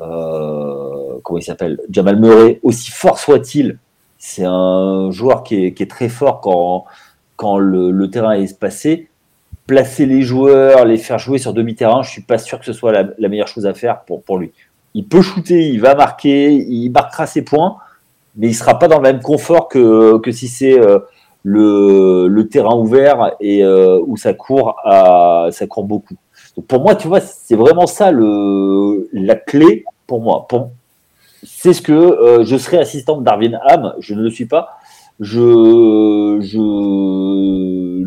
euh, 0.00 1.18
comment 1.22 1.38
il 1.38 1.42
s'appelle, 1.42 1.80
Jamal 1.90 2.18
Murray, 2.18 2.60
aussi 2.62 2.90
fort 2.90 3.18
soit-il, 3.18 3.78
c'est 4.18 4.44
un 4.44 5.10
joueur 5.10 5.44
qui 5.44 5.66
est, 5.66 5.72
qui 5.72 5.82
est, 5.82 5.90
très 5.90 6.08
fort 6.08 6.40
quand, 6.40 6.84
quand 7.36 7.58
le, 7.58 7.90
le 7.90 8.10
terrain 8.10 8.32
est 8.32 8.42
espacé 8.42 9.07
placer 9.68 10.06
les 10.06 10.22
joueurs, 10.22 10.86
les 10.86 10.96
faire 10.96 11.18
jouer 11.18 11.38
sur 11.38 11.52
demi-terrain, 11.52 12.02
je 12.02 12.10
suis 12.10 12.22
pas 12.22 12.38
sûr 12.38 12.58
que 12.58 12.64
ce 12.64 12.72
soit 12.72 12.90
la, 12.90 13.28
meilleure 13.28 13.46
chose 13.46 13.66
à 13.66 13.74
faire 13.74 14.00
pour, 14.00 14.22
pour 14.22 14.38
lui. 14.38 14.50
Il 14.94 15.06
peut 15.06 15.20
shooter, 15.20 15.68
il 15.68 15.80
va 15.80 15.94
marquer, 15.94 16.54
il 16.54 16.88
marquera 16.90 17.26
ses 17.26 17.42
points, 17.42 17.76
mais 18.36 18.48
il 18.48 18.54
sera 18.54 18.78
pas 18.78 18.88
dans 18.88 18.96
le 18.96 19.02
même 19.02 19.20
confort 19.20 19.68
que, 19.68 20.18
que 20.18 20.32
si 20.32 20.48
c'est 20.48 20.80
euh, 20.80 21.00
le, 21.42 22.28
le, 22.28 22.48
terrain 22.48 22.74
ouvert 22.76 23.32
et 23.40 23.62
euh, 23.62 24.00
où 24.06 24.16
ça 24.16 24.32
court, 24.32 24.76
à, 24.84 25.48
ça 25.50 25.66
court 25.66 25.84
beaucoup. 25.84 26.16
Pour 26.66 26.80
moi, 26.80 26.94
tu 26.94 27.06
vois, 27.06 27.20
c'est 27.20 27.54
vraiment 27.54 27.86
ça 27.86 28.10
le, 28.10 29.10
la 29.12 29.36
clé 29.36 29.84
pour 30.06 30.22
moi. 30.22 30.48
C'est 31.44 31.74
ce 31.74 31.82
que 31.82 31.92
euh, 31.92 32.42
je 32.42 32.56
serai 32.56 32.78
assistant 32.78 33.18
de 33.18 33.24
Darwin 33.24 33.60
Ham, 33.66 33.92
je 34.00 34.14
ne 34.14 34.22
le 34.22 34.30
suis 34.30 34.46
pas. 34.46 34.78
Je, 35.20 36.38
je 36.40 37.98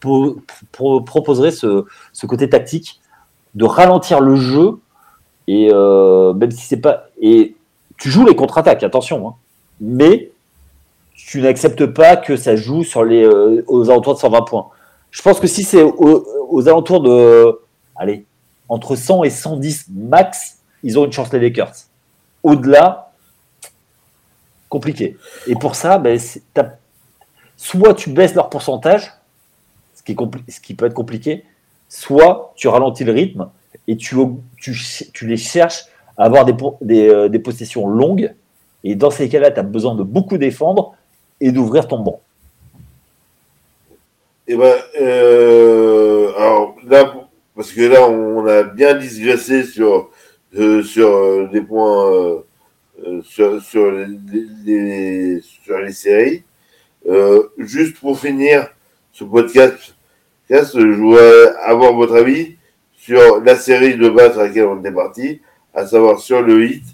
proposerait 0.00 1.50
ce, 1.50 1.84
ce, 2.12 2.26
côté 2.26 2.48
tactique 2.48 3.00
de 3.54 3.64
ralentir 3.64 4.20
le 4.20 4.36
jeu 4.36 4.78
et 5.46 5.68
euh, 5.72 6.32
même 6.32 6.50
si 6.50 6.66
c'est 6.66 6.76
pas 6.76 7.08
et 7.20 7.56
tu 7.98 8.10
joues 8.10 8.24
les 8.24 8.34
contre-attaques, 8.34 8.82
attention, 8.82 9.28
hein, 9.28 9.34
mais 9.80 10.30
tu 11.14 11.42
n'acceptes 11.42 11.86
pas 11.86 12.16
que 12.16 12.36
ça 12.36 12.56
joue 12.56 12.82
sur 12.82 13.04
les 13.04 13.24
euh, 13.24 13.62
aux 13.66 13.90
alentours 13.90 14.14
de 14.14 14.20
120 14.20 14.42
points. 14.42 14.68
Je 15.10 15.22
pense 15.22 15.40
que 15.40 15.46
si 15.46 15.64
c'est 15.64 15.82
aux, 15.82 16.68
alentours 16.68 17.00
de 17.02 17.60
allez 17.96 18.24
entre 18.68 18.96
100 18.96 19.24
et 19.24 19.30
110 19.30 19.86
max, 19.92 20.58
ils 20.82 20.98
ont 20.98 21.04
une 21.04 21.12
chance 21.12 21.32
les 21.32 21.40
Lakers. 21.40 21.72
Au-delà, 22.42 23.12
compliqué. 24.68 25.18
Et 25.46 25.54
pour 25.56 25.74
ça, 25.74 25.98
ben, 25.98 26.18
soit 27.56 27.94
tu 27.94 28.10
baisses 28.10 28.34
leur 28.34 28.48
pourcentage, 28.48 29.12
qui, 30.14 30.52
ce 30.52 30.60
qui 30.60 30.74
peut 30.74 30.86
être 30.86 30.94
compliqué, 30.94 31.44
soit 31.88 32.52
tu 32.56 32.68
ralentis 32.68 33.04
le 33.04 33.12
rythme 33.12 33.48
et 33.88 33.96
tu, 33.96 34.16
les 35.22 35.36
cherches 35.36 35.84
à 36.16 36.24
avoir 36.24 36.44
des, 36.80 37.08
euh, 37.08 37.28
des 37.28 37.38
possessions 37.38 37.86
longues. 37.86 38.32
Et 38.84 38.94
dans 38.94 39.10
ces 39.10 39.28
cas-là, 39.28 39.50
tu 39.50 39.60
as 39.60 39.64
besoin 39.64 39.94
de 39.94 40.02
beaucoup 40.02 40.38
défendre 40.38 40.94
et 41.40 41.52
d'ouvrir 41.52 41.88
ton 41.88 41.98
banc. 41.98 42.20
Et 44.46 44.54
eh 44.54 44.56
ben, 44.56 44.74
euh, 45.00 46.32
alors 46.36 46.76
là, 46.86 47.14
parce 47.54 47.72
que 47.72 47.82
là, 47.82 48.08
on 48.08 48.46
a 48.46 48.64
bien 48.64 48.94
digressé 48.94 49.64
sur, 49.64 50.10
euh, 50.56 50.82
sur 50.82 51.48
des 51.50 51.60
points, 51.60 52.42
sur, 53.22 53.62
sur, 53.62 53.90
les, 53.92 55.40
sur 55.40 55.78
les 55.78 55.92
séries. 55.92 56.42
juste 57.58 57.98
pour 57.98 58.18
finir, 58.18 58.68
ce 59.12 59.24
podcast, 59.24 59.94
je 60.50 60.92
voudrais 60.92 61.54
avoir 61.62 61.94
votre 61.94 62.16
avis 62.16 62.56
sur 62.96 63.40
la 63.40 63.56
série 63.56 63.96
de 63.96 64.08
base 64.08 64.38
à 64.38 64.44
laquelle 64.44 64.66
on 64.66 64.82
est 64.84 64.92
parti, 64.92 65.40
à 65.74 65.86
savoir 65.86 66.18
sur 66.18 66.42
le 66.42 66.64
hit. 66.64 66.84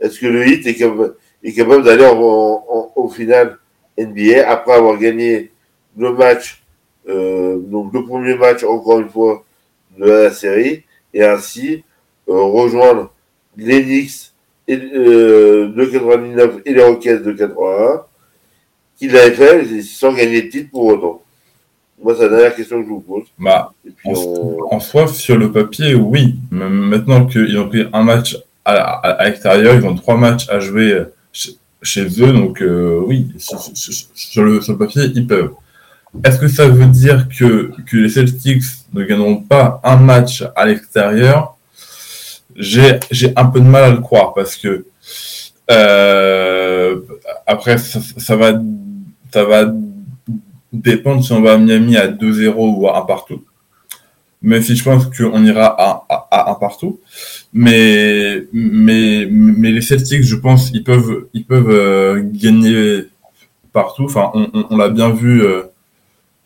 Est-ce 0.00 0.18
que 0.20 0.26
le 0.26 0.46
hit 0.46 0.66
est 0.66 0.74
capable, 0.74 1.84
d'aller 1.84 2.06
au 2.06 3.08
final 3.08 3.58
NBA 3.98 4.48
après 4.48 4.74
avoir 4.74 4.98
gagné 4.98 5.50
le 5.96 6.12
match, 6.12 6.62
euh, 7.08 7.56
donc 7.58 7.94
le 7.94 8.04
premier 8.04 8.34
match 8.34 8.64
encore 8.64 9.00
une 9.00 9.08
fois 9.08 9.44
de 9.96 10.04
la 10.04 10.30
série, 10.30 10.84
et 11.14 11.24
ainsi 11.24 11.84
euh, 12.28 12.34
rejoindre 12.34 13.12
les 13.56 13.82
Knicks 13.82 14.32
euh, 14.68 15.68
de 15.68 15.84
99 15.86 16.60
et 16.66 16.74
les 16.74 16.82
Rockets 16.82 17.22
de 17.22 17.32
81, 17.32 18.04
qu'il 18.98 19.16
avait 19.16 19.32
fait 19.32 19.82
sans 19.82 20.12
gagner 20.12 20.42
de 20.42 20.48
titre 20.48 20.70
pour 20.70 20.84
autant. 20.86 21.22
Moi, 22.02 22.14
c'est 22.16 22.24
la 22.24 22.28
dernière 22.28 22.54
question 22.54 22.80
que 22.80 22.84
je 22.84 22.90
vous 22.90 23.00
pose. 23.00 23.24
Bah, 23.38 23.72
en, 24.04 24.80
soi, 24.80 25.06
sur 25.08 25.36
le 25.36 25.50
papier, 25.50 25.94
oui. 25.94 26.38
maintenant 26.50 27.26
qu'ils 27.26 27.58
ont 27.58 27.68
pris 27.68 27.86
un 27.92 28.02
match 28.02 28.36
à, 28.64 29.24
l'extérieur, 29.24 29.74
ils 29.74 29.86
ont 29.86 29.94
trois 29.94 30.16
matchs 30.16 30.48
à 30.48 30.60
jouer 30.60 31.04
chez, 31.82 32.04
eux, 32.20 32.32
donc 32.32 32.62
euh, 32.62 33.00
oui, 33.06 33.28
sur, 33.38 33.58
le, 34.42 34.60
sur, 34.60 34.72
le, 34.72 34.78
papier, 34.78 35.04
ils 35.14 35.26
peuvent. 35.26 35.52
Est-ce 36.24 36.38
que 36.38 36.48
ça 36.48 36.68
veut 36.68 36.86
dire 36.86 37.28
que, 37.28 37.72
que 37.86 37.96
les 37.96 38.08
Celtics 38.08 38.64
ne 38.92 39.04
gagneront 39.04 39.36
pas 39.36 39.80
un 39.84 39.96
match 39.96 40.44
à 40.54 40.66
l'extérieur? 40.66 41.56
J'ai 42.56 43.00
un 43.36 43.46
peu 43.46 43.60
de 43.60 43.66
mal 43.66 43.84
à 43.84 43.90
le 43.90 44.00
croire 44.00 44.32
parce 44.34 44.56
que 44.56 44.86
euh, 45.70 47.00
après, 47.46 47.78
ça, 47.78 48.00
ça, 48.16 48.36
va, 48.36 48.52
ça 49.32 49.44
va 49.44 49.72
dépendre 50.80 51.24
si 51.24 51.32
on 51.32 51.40
va 51.40 51.54
à 51.54 51.58
Miami 51.58 51.96
à 51.96 52.08
2-0 52.08 52.54
ou 52.56 52.88
à 52.88 52.98
1 52.98 53.02
partout. 53.02 53.42
Mais 54.42 54.62
si 54.62 54.76
je 54.76 54.84
pense 54.84 55.06
qu'on 55.06 55.44
ira 55.44 55.66
à, 55.66 56.04
à, 56.30 56.50
1 56.52 56.54
partout. 56.54 57.00
Mais, 57.52 58.44
mais, 58.52 59.26
mais 59.30 59.72
les 59.72 59.80
Celtics, 59.80 60.22
je 60.22 60.36
pense, 60.36 60.70
ils 60.72 60.84
peuvent, 60.84 61.26
ils 61.34 61.44
peuvent 61.44 61.70
euh, 61.70 62.22
gagner 62.22 63.04
partout. 63.72 64.04
Enfin, 64.04 64.30
on, 64.34 64.48
on, 64.70 64.76
l'a 64.76 64.90
bien 64.90 65.10
vu 65.10 65.42
euh, 65.42 65.62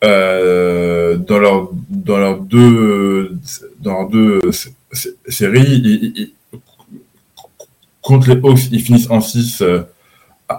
euh, 0.03 1.17
dans 1.17 1.69
dans 1.89 2.17
leurs 2.17 2.39
deux 2.39 3.37
dans 3.79 3.93
leurs 3.99 4.09
deux 4.09 4.39
séries. 5.27 6.33
contre 8.01 8.33
les 8.33 8.41
Hawks, 8.41 8.71
ils 8.71 8.81
finissent 8.81 9.09
en 9.09 9.21
6 9.21 9.63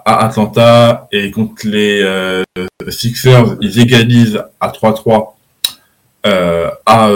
à 0.05 0.25
Atlanta 0.25 1.09
et 1.13 1.31
contre 1.31 1.67
les 1.67 2.01
euh, 2.03 2.43
Sixers, 2.89 3.57
ils 3.61 3.81
égalisent 3.81 4.43
à 4.61 4.69
3-3 4.69 5.33
euh, 6.27 6.71
à, 6.87 7.11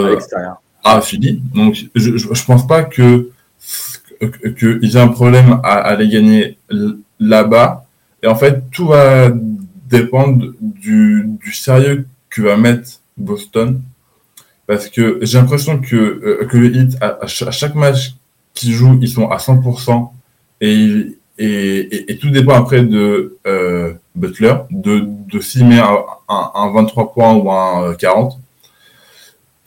à, 0.83 1.01
Philly. 1.01 1.41
Donc, 1.53 1.75
je, 1.95 2.17
je, 2.17 2.45
pense 2.45 2.67
pas 2.67 2.83
que 2.83 3.29
qu'ils 4.57 4.97
aient 4.97 5.01
un 5.01 5.07
problème 5.07 5.59
à, 5.63 5.75
à 5.75 5.95
les 5.95 6.09
gagner 6.09 6.57
là-bas. 7.19 7.85
Et 8.23 8.27
en 8.27 8.35
fait, 8.35 8.63
tout 8.71 8.87
va 8.87 9.29
dépendre 9.89 10.53
du, 10.59 11.25
du 11.41 11.53
sérieux 11.53 12.07
que 12.29 12.41
va 12.41 12.57
mettre 12.57 13.01
Boston. 13.15 13.81
Parce 14.65 14.89
que 14.89 15.19
j'ai 15.21 15.37
l'impression 15.37 15.79
que, 15.79 15.95
euh, 15.95 16.45
que 16.45 16.57
le 16.57 16.75
hit, 16.75 16.97
à, 17.01 17.19
à, 17.21 17.27
chaque 17.27 17.75
match 17.75 18.15
qu'ils 18.53 18.73
jouent, 18.73 18.99
ils 19.01 19.09
sont 19.09 19.29
à 19.29 19.37
100% 19.37 20.09
et 20.59 20.73
ils, 20.73 21.16
et, 21.39 22.17
tout 22.19 22.29
dépend 22.29 22.53
après 22.53 22.81
de 22.83 23.37
euh, 23.45 23.93
Butler, 24.15 24.55
de, 24.71 25.03
de 25.05 25.39
s'il 25.39 25.65
met 25.65 25.79
un, 25.79 25.97
un, 26.29 26.71
23 26.71 27.13
points 27.13 27.33
ou 27.35 27.51
un 27.51 27.93
40. 27.95 28.39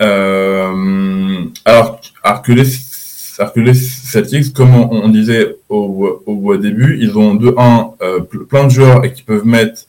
Euh, 0.03 1.45
alors, 1.64 2.01
alors, 2.23 2.43
que 2.43 2.53
les 2.53 3.75
Celtics, 3.75 4.53
comme 4.53 4.75
on, 4.75 5.09
disait 5.09 5.57
au, 5.68 6.57
début, 6.57 6.99
ils 7.01 7.16
ont 7.16 7.35
de 7.35 7.55
1 7.57 7.91
euh, 8.03 8.21
plein 8.21 8.64
de 8.64 8.71
joueurs 8.71 9.05
et 9.05 9.12
qui 9.12 9.23
peuvent 9.23 9.47
mettre 9.47 9.83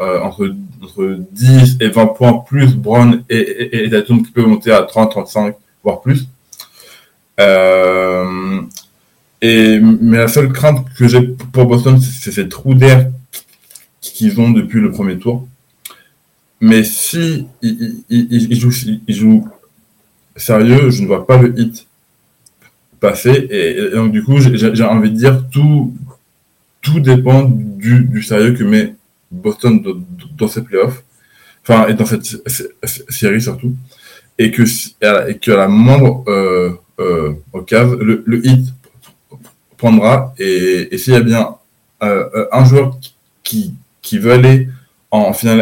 euh, 0.00 0.20
entre, 0.20 0.52
entre 0.82 1.18
10 1.30 1.78
et 1.80 1.88
20 1.88 2.06
points 2.08 2.44
plus 2.46 2.74
Brown 2.74 3.22
et, 3.30 3.84
et, 3.84 3.90
Tatum 3.90 4.22
qui 4.22 4.32
peuvent 4.32 4.46
monter 4.46 4.72
à 4.72 4.82
30, 4.82 5.10
35, 5.10 5.54
voire 5.82 6.00
plus. 6.00 6.26
Euh, 7.40 8.60
mais 9.42 10.18
la 10.18 10.28
seule 10.28 10.52
crainte 10.52 10.86
que 10.96 11.08
j'ai 11.08 11.22
pour 11.52 11.66
Boston, 11.66 12.00
c'est 12.00 12.30
ces 12.30 12.48
trous 12.48 12.74
d'air 12.74 13.10
qu'ils 14.00 14.40
ont 14.40 14.50
depuis 14.50 14.80
le 14.80 14.92
premier 14.92 15.18
tour. 15.18 15.48
Mais 16.60 16.84
si 16.84 17.46
ils, 17.60 18.60
jouent, 19.08 19.48
sérieux, 20.36 20.90
je 20.90 21.02
ne 21.02 21.06
vois 21.08 21.26
pas 21.26 21.38
le 21.38 21.58
hit 21.58 21.88
passer. 23.00 23.48
Et, 23.50 23.90
donc, 23.90 24.12
du 24.12 24.22
coup, 24.22 24.38
j'ai 24.38 24.84
envie 24.84 25.10
de 25.10 25.16
dire, 25.16 25.44
tout, 25.50 25.92
tout 26.80 27.00
dépend 27.00 27.48
du, 27.48 28.22
sérieux 28.22 28.52
que 28.52 28.62
met 28.62 28.94
Boston 29.32 29.82
dans, 30.38 30.46
ses 30.46 30.62
playoffs, 30.62 31.02
enfin, 31.62 31.88
et 31.88 31.94
dans 31.94 32.06
cette 32.06 32.24
série 33.08 33.40
surtout, 33.40 33.74
et 34.38 34.52
que, 34.52 34.62
et 35.28 35.38
que 35.38 35.50
la 35.50 35.66
moindre 35.66 36.22
euh, 36.28 36.74
euh, 37.00 37.32
occasion, 37.52 37.96
le 37.98 38.46
hit 38.46 38.72
prendra, 39.82 40.32
et, 40.38 40.88
et 40.92 40.98
s'il 40.98 41.12
y 41.12 41.16
a 41.16 41.20
bien 41.32 41.44
euh, 42.04 42.24
euh 42.36 42.46
un 42.52 42.64
joueur 42.64 42.86
qui, 43.42 43.74
qui 44.00 44.16
veut 44.18 44.32
aller 44.38 44.68
en 45.10 45.32
finale 45.32 45.60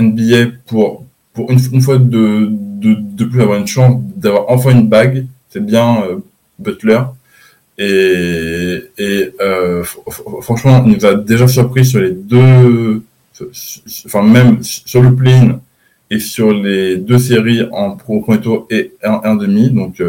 NBA 0.00 0.40
pour, 0.66 1.04
pour 1.34 1.50
une, 1.52 1.60
une 1.72 1.82
fois 1.82 1.98
de, 1.98 2.48
de, 2.84 2.90
de, 3.18 3.24
plus 3.30 3.42
avoir 3.42 3.58
une 3.58 3.66
chance 3.66 3.94
d'avoir 4.16 4.44
enfin 4.48 4.70
une 4.70 4.88
bague, 4.88 5.26
c'est 5.50 5.64
bien 5.74 6.02
euh, 6.02 6.16
Butler. 6.58 7.02
Et, 7.76 8.82
et 8.98 9.32
franchement, 10.40 10.82
il 10.84 10.92
nous 10.94 11.06
a 11.06 11.14
déjà 11.14 11.46
surpris 11.46 11.84
sur 11.84 12.00
les 12.00 12.10
deux, 12.10 13.02
enfin 14.06 14.22
même 14.22 14.62
sur 14.62 15.00
le 15.00 15.14
plane 15.14 15.60
et 16.10 16.18
sur 16.18 16.52
les 16.52 16.96
deux 16.96 17.18
séries 17.18 17.62
en 17.70 17.96
premier 17.96 18.40
tour 18.40 18.66
et 18.70 18.94
un, 19.04 19.36
demi. 19.36 19.70
Donc, 19.70 20.02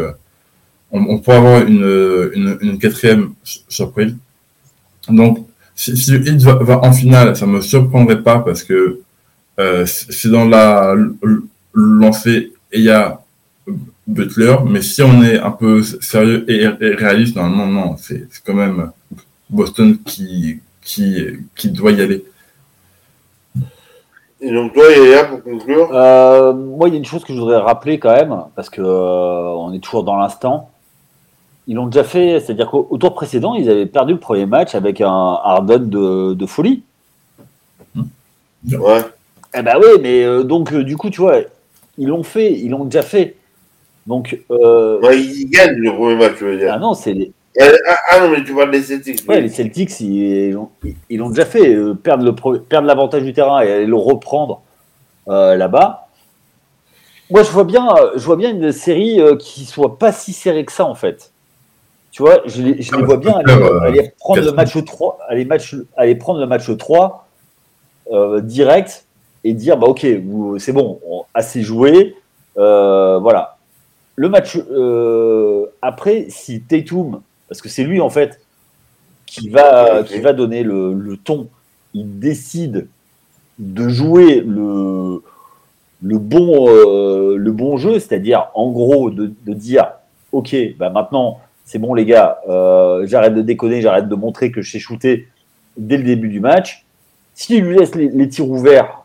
on, 0.92 1.00
on, 1.02 1.18
pourrait 1.18 1.36
avoir 1.36 1.66
une, 1.66 2.30
une, 2.34 2.58
une, 2.60 2.78
quatrième 2.78 3.30
surprise. 3.68 4.14
Donc, 5.08 5.46
si, 5.74 5.96
si 5.96 6.12
le 6.12 6.26
Heat 6.26 6.42
va, 6.42 6.80
en 6.80 6.92
finale, 6.92 7.36
ça 7.36 7.46
me 7.46 7.60
surprendrait 7.60 8.22
pas 8.22 8.40
parce 8.40 8.64
que 8.64 9.00
euh, 9.58 9.86
c'est 9.86 10.30
dans 10.30 10.46
la 10.46 10.94
lancée 11.74 12.52
et 12.72 12.78
il 12.78 12.84
y 12.84 12.90
a 12.90 13.20
Butler, 14.06 14.56
mais 14.66 14.82
si 14.82 15.02
on 15.02 15.22
est 15.22 15.38
un 15.38 15.50
peu 15.50 15.82
sérieux 15.82 16.44
et, 16.50 16.66
réaliste, 16.94 17.36
normalement, 17.36 17.66
non, 17.66 17.96
c'est 17.96 18.26
quand 18.44 18.54
même 18.54 18.90
Boston 19.48 19.98
qui, 20.04 20.60
qui, 20.82 21.24
qui 21.54 21.70
doit 21.70 21.92
y 21.92 22.00
aller. 22.00 22.24
Et 24.42 24.50
donc 24.52 24.72
toi, 24.72 24.84
Yaya, 24.90 25.24
pour 25.24 25.42
conclure? 25.42 25.90
Euh, 25.92 26.54
Moi, 26.54 26.88
il 26.88 26.92
y 26.92 26.94
a 26.94 26.98
une 26.98 27.04
chose 27.04 27.24
que 27.24 27.34
je 27.34 27.38
voudrais 27.38 27.58
rappeler 27.58 27.98
quand 27.98 28.14
même, 28.14 28.34
parce 28.56 28.70
que 28.70 28.80
euh, 28.80 29.54
on 29.54 29.72
est 29.72 29.80
toujours 29.80 30.02
dans 30.02 30.16
l'instant. 30.16 30.69
Ils 31.66 31.76
l'ont 31.76 31.86
déjà 31.86 32.04
fait, 32.04 32.40
c'est-à-dire 32.40 32.70
qu'au 32.70 32.96
tour 32.98 33.14
précédent, 33.14 33.54
ils 33.54 33.70
avaient 33.70 33.86
perdu 33.86 34.14
le 34.14 34.18
premier 34.18 34.46
match 34.46 34.74
avec 34.74 35.00
un 35.00 35.38
Harden 35.44 35.78
de, 35.78 36.34
de 36.34 36.46
folie. 36.46 36.82
Ouais. 38.72 39.02
Eh 39.54 39.62
ben 39.62 39.76
oui, 39.80 40.00
mais 40.00 40.24
euh, 40.24 40.42
donc 40.42 40.74
du 40.74 40.96
coup, 40.96 41.10
tu 41.10 41.20
vois, 41.20 41.38
ils 41.98 42.08
l'ont 42.08 42.22
fait, 42.22 42.52
ils 42.52 42.70
l'ont 42.70 42.84
déjà 42.84 43.02
fait. 43.02 43.36
Donc. 44.06 44.38
Euh... 44.50 45.00
Ouais, 45.00 45.20
ils 45.20 45.48
gagnent 45.48 45.76
le 45.76 45.92
premier 45.92 46.16
match, 46.16 46.34
je 46.40 46.44
veux 46.44 46.58
dire. 46.58 46.72
Ah 46.74 46.78
non, 46.78 46.94
c'est 46.94 47.12
les. 47.12 47.32
Ah, 47.58 47.96
ah, 48.10 48.20
non, 48.20 48.30
mais 48.30 48.44
tu 48.44 48.54
parles 48.54 48.70
des 48.70 48.82
Celtics. 48.82 49.28
Ouais, 49.28 49.40
les 49.40 49.48
Celtics, 49.48 50.00
ils, 50.00 50.56
ils 51.10 51.18
l'ont 51.18 51.30
déjà 51.30 51.44
fait, 51.44 51.74
euh, 51.74 51.94
perdre, 51.94 52.24
l'avantage 52.86 53.22
du 53.22 53.32
terrain 53.32 53.60
et 53.60 53.70
aller 53.70 53.86
le 53.86 53.96
reprendre 53.96 54.62
euh, 55.28 55.56
là-bas. 55.56 56.08
Moi, 57.28 57.42
je 57.42 57.50
vois 57.50 57.64
bien, 57.64 57.88
je 58.14 58.24
vois 58.24 58.36
bien 58.36 58.50
une 58.50 58.72
série 58.72 59.20
euh, 59.20 59.36
qui 59.36 59.64
soit 59.64 59.98
pas 59.98 60.12
si 60.12 60.32
serrée 60.32 60.64
que 60.64 60.72
ça, 60.72 60.84
en 60.84 60.94
fait. 60.94 61.29
Tu 62.10 62.22
vois, 62.22 62.40
je, 62.46 62.62
les, 62.62 62.82
je 62.82 62.94
les 62.96 63.02
vois 63.02 63.18
bien 63.18 63.34
aller, 63.34 63.52
aller 63.82 64.12
prendre 64.18 64.42
le 64.42 64.52
match 64.52 64.84
3, 64.84 65.18
aller, 65.28 65.44
match, 65.44 65.76
aller 65.96 66.14
prendre 66.16 66.40
le 66.40 66.46
match 66.46 66.76
3 66.76 67.26
direct 68.42 69.06
et 69.44 69.54
dire 69.54 69.76
bah 69.76 69.86
ok, 69.86 70.06
c'est 70.58 70.72
bon, 70.72 71.00
assez 71.34 71.62
joué, 71.62 72.16
voilà. 72.56 73.56
Le 74.16 74.28
match 74.28 74.58
après, 75.82 76.26
si 76.28 76.62
Tatum 76.62 77.20
parce 77.50 77.60
que 77.60 77.68
c'est 77.68 77.82
lui 77.82 78.00
en 78.00 78.10
fait 78.10 78.40
qui 79.26 79.48
va, 79.48 80.04
qui 80.04 80.20
va 80.20 80.32
donner 80.32 80.62
le, 80.62 81.16
ton. 81.22 81.48
Il 81.94 82.20
décide 82.20 82.86
de 83.58 83.88
jouer 83.88 84.40
le, 84.40 85.22
le, 86.00 86.18
bon, 86.18 86.68
euh, 86.68 87.36
le 87.36 87.52
bon 87.52 87.76
jeu, 87.76 87.98
c'est-à-dire 87.98 88.48
en 88.54 88.70
gros 88.70 89.10
de, 89.10 89.32
dire 89.46 89.90
ok, 90.32 90.54
bah 90.78 90.90
maintenant 90.90 91.40
c'est 91.64 91.78
bon 91.78 91.94
les 91.94 92.04
gars, 92.04 92.40
euh, 92.48 93.06
j'arrête 93.06 93.34
de 93.34 93.42
déconner, 93.42 93.80
j'arrête 93.80 94.08
de 94.08 94.14
montrer 94.14 94.50
que 94.50 94.62
je 94.62 94.72
sais 94.72 94.78
shooter 94.78 95.28
dès 95.76 95.96
le 95.96 96.04
début 96.04 96.28
du 96.28 96.40
match. 96.40 96.84
S'il 97.34 97.64
lui 97.64 97.78
laisse 97.78 97.94
les, 97.94 98.28
tirs 98.28 98.48
ouverts, 98.48 99.04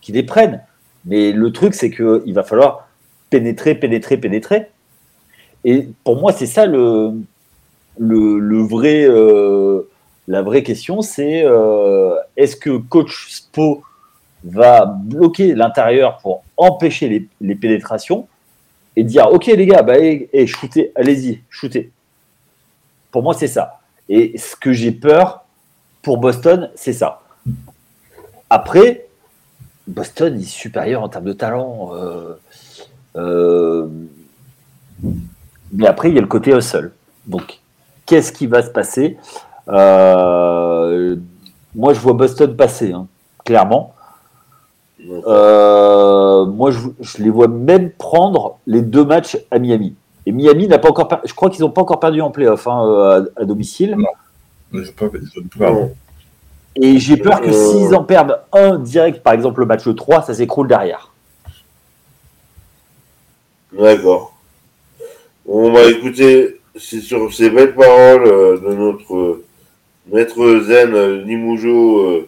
qu'il 0.00 0.14
les 0.14 0.22
prenne. 0.22 0.62
Mais 1.04 1.32
le 1.32 1.52
truc, 1.52 1.74
c'est 1.74 1.90
qu'il 1.90 2.32
va 2.34 2.42
falloir 2.42 2.88
pénétrer, 3.30 3.74
pénétrer, 3.74 4.16
pénétrer. 4.18 4.68
Et 5.64 5.88
pour 6.04 6.20
moi, 6.20 6.32
c'est 6.32 6.46
ça 6.46 6.66
le, 6.66 7.14
le, 7.98 8.62
vrai, 8.62 9.04
euh, 9.08 9.88
la 10.28 10.42
vraie 10.42 10.62
question, 10.62 11.02
c'est 11.02 11.44
euh, 11.44 12.14
est-ce 12.36 12.56
que 12.56 12.76
coach 12.76 13.28
Spo 13.30 13.82
va 14.44 14.84
bloquer 14.84 15.54
l'intérieur 15.54 16.18
pour 16.18 16.44
empêcher 16.56 17.28
les, 17.40 17.54
pénétrations 17.54 18.28
et 18.96 19.04
dire 19.04 19.28
ok 19.30 19.46
les 19.46 19.66
gars, 19.66 19.82
bah, 19.82 19.98
eh, 19.98 20.28
eh, 20.32 20.46
shootez, 20.46 20.92
allez-y, 20.94 21.40
shootez. 21.50 21.90
Pour 23.10 23.22
moi, 23.22 23.34
c'est 23.34 23.48
ça. 23.48 23.80
Et 24.08 24.36
ce 24.38 24.56
que 24.56 24.72
j'ai 24.72 24.92
peur 24.92 25.44
pour 26.02 26.18
Boston, 26.18 26.70
c'est 26.74 26.92
ça. 26.92 27.22
Après, 28.50 29.06
Boston 29.86 30.38
est 30.38 30.44
supérieur 30.44 31.02
en 31.02 31.08
termes 31.08 31.24
de 31.24 31.32
talent. 31.32 31.92
Euh, 33.16 33.86
mais 35.72 35.86
après, 35.86 36.08
il 36.08 36.14
y 36.14 36.18
a 36.18 36.20
le 36.20 36.26
côté 36.26 36.52
hustle. 36.52 36.92
Donc, 37.26 37.60
qu'est-ce 38.06 38.32
qui 38.32 38.46
va 38.46 38.62
se 38.62 38.70
passer? 38.70 39.16
Euh, 39.68 41.16
Moi, 41.74 41.94
je 41.94 42.00
vois 42.00 42.12
Boston 42.12 42.56
passer, 42.56 42.92
hein, 42.92 43.06
clairement. 43.44 43.93
Euh, 45.26 46.46
moi, 46.46 46.70
je, 46.70 47.22
les 47.22 47.30
vois 47.30 47.48
même 47.48 47.90
prendre 47.90 48.58
les 48.66 48.82
deux 48.82 49.04
matchs 49.04 49.38
à 49.50 49.58
Miami. 49.58 49.94
Et 50.26 50.32
Miami 50.32 50.68
n'a 50.68 50.78
pas 50.78 50.88
encore, 50.88 51.08
je 51.24 51.34
crois 51.34 51.50
qu'ils 51.50 51.62
n'ont 51.62 51.70
pas 51.70 51.82
encore 51.82 52.00
perdu 52.00 52.20
en 52.20 52.30
playoff 52.30 52.66
hein, 52.66 53.26
à, 53.36 53.44
domicile. 53.44 53.96
Non, 54.72 54.80
pas, 54.96 55.70
Et 56.76 56.98
j'ai 56.98 57.16
peur 57.16 57.40
que 57.40 57.48
euh, 57.48 57.52
s'ils 57.52 57.94
en 57.94 58.04
perdent 58.04 58.40
un 58.52 58.78
direct, 58.78 59.22
par 59.22 59.34
exemple 59.34 59.60
le 59.60 59.66
match 59.66 59.82
3, 59.94 60.22
ça 60.22 60.34
s'écroule 60.34 60.68
derrière. 60.68 61.12
D'accord. 63.78 64.34
On 65.46 65.72
va 65.72 65.84
écouter 65.84 66.60
c'est 66.76 67.00
sur 67.00 67.32
ces 67.32 67.50
belles 67.50 67.74
paroles 67.74 68.26
euh, 68.26 68.58
de 68.58 68.74
notre 68.74 69.14
euh, 69.14 69.44
maître 70.12 70.60
zen 70.60 70.94
euh, 70.94 71.24
Nimoujo 71.24 72.26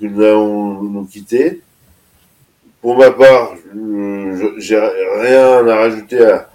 que 0.00 0.06
nous 0.06 0.22
allons 0.22 0.82
nous 0.82 1.04
quitter. 1.04 1.60
Pour 2.80 2.96
ma 2.96 3.10
part, 3.10 3.54
j'ai 4.58 4.78
rien 4.78 5.66
à 5.66 5.76
rajouter 5.76 6.24
à, 6.24 6.48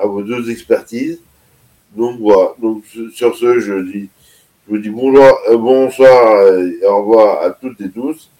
à, 0.00 0.06
vos 0.06 0.22
deux 0.22 0.50
expertises. 0.50 1.20
Donc 1.94 2.18
voilà. 2.20 2.50
Donc 2.58 2.84
sur 3.14 3.36
ce, 3.36 3.60
je 3.60 3.74
dis, 3.80 4.08
je 4.66 4.74
vous 4.74 4.78
dis 4.78 4.90
bonjour, 4.90 5.38
bonsoir 5.52 6.54
et 6.58 6.84
au 6.84 6.98
revoir 6.98 7.42
à 7.42 7.50
toutes 7.50 7.80
et 7.80 7.90
tous. 7.90 8.30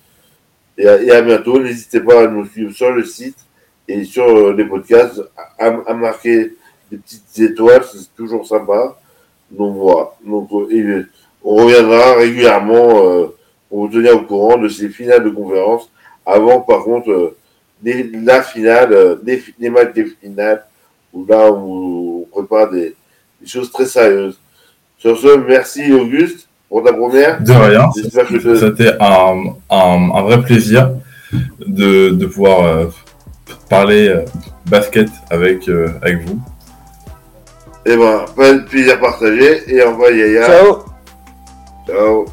Et 0.76 0.86
à, 0.86 1.00
et 1.00 1.22
bientôt. 1.22 1.60
N'hésitez 1.60 2.00
pas 2.00 2.24
à 2.24 2.26
nous 2.26 2.46
suivre 2.46 2.72
sur 2.72 2.90
le 2.90 3.04
site 3.04 3.38
et 3.88 4.04
sur 4.04 4.52
les 4.52 4.64
podcasts, 4.64 5.22
à, 5.58 5.94
marquer 5.94 6.54
des 6.90 6.98
petites 6.98 7.38
étoiles, 7.38 7.84
c'est 7.84 8.14
toujours 8.16 8.46
sympa. 8.46 8.98
Donc 9.50 9.76
voilà. 9.76 10.10
Donc, 10.24 10.50
euh, 10.52 11.08
on 11.42 11.56
reviendra 11.56 12.14
régulièrement 12.14 13.04
euh, 13.04 13.26
pour 13.76 13.88
vous 13.88 13.92
tenir 13.92 14.16
au 14.16 14.20
courant 14.20 14.56
de 14.56 14.68
ces 14.70 14.88
finales 14.88 15.22
de 15.22 15.28
conférence. 15.28 15.90
Avant, 16.24 16.62
par 16.62 16.82
contre, 16.82 17.10
euh, 17.10 17.36
la 18.24 18.40
finale, 18.40 19.18
des, 19.22 19.44
des, 19.58 19.68
matchs 19.68 19.92
des 19.92 20.06
finales, 20.06 20.64
où 21.12 21.26
là, 21.26 21.52
on, 21.52 22.26
prépare 22.32 22.70
des, 22.70 22.94
des, 23.38 23.46
choses 23.46 23.70
très 23.70 23.84
sérieuses. 23.84 24.40
Sur 24.96 25.18
ce, 25.18 25.36
merci 25.46 25.92
Auguste 25.92 26.48
pour 26.70 26.84
ta 26.84 26.94
première. 26.94 27.38
De 27.42 27.52
rien. 27.52 27.90
C'était 27.92 28.94
un, 28.98 29.42
un, 29.68 30.10
un, 30.10 30.22
vrai 30.22 30.40
plaisir 30.40 30.92
de, 31.58 32.08
de 32.12 32.26
pouvoir 32.26 32.64
euh, 32.64 32.86
parler 33.68 34.24
basket 34.70 35.10
avec, 35.28 35.68
avec 36.00 36.26
vous. 36.26 36.40
Eh 37.84 37.94
ben, 37.94 38.54
de 38.54 38.64
plaisir 38.64 38.98
partagé 38.98 39.70
et 39.70 39.84
on 39.84 39.98
va 39.98 40.10
Yaya. 40.12 40.46
Ciao. 40.46 40.84
Ciao. 41.86 42.26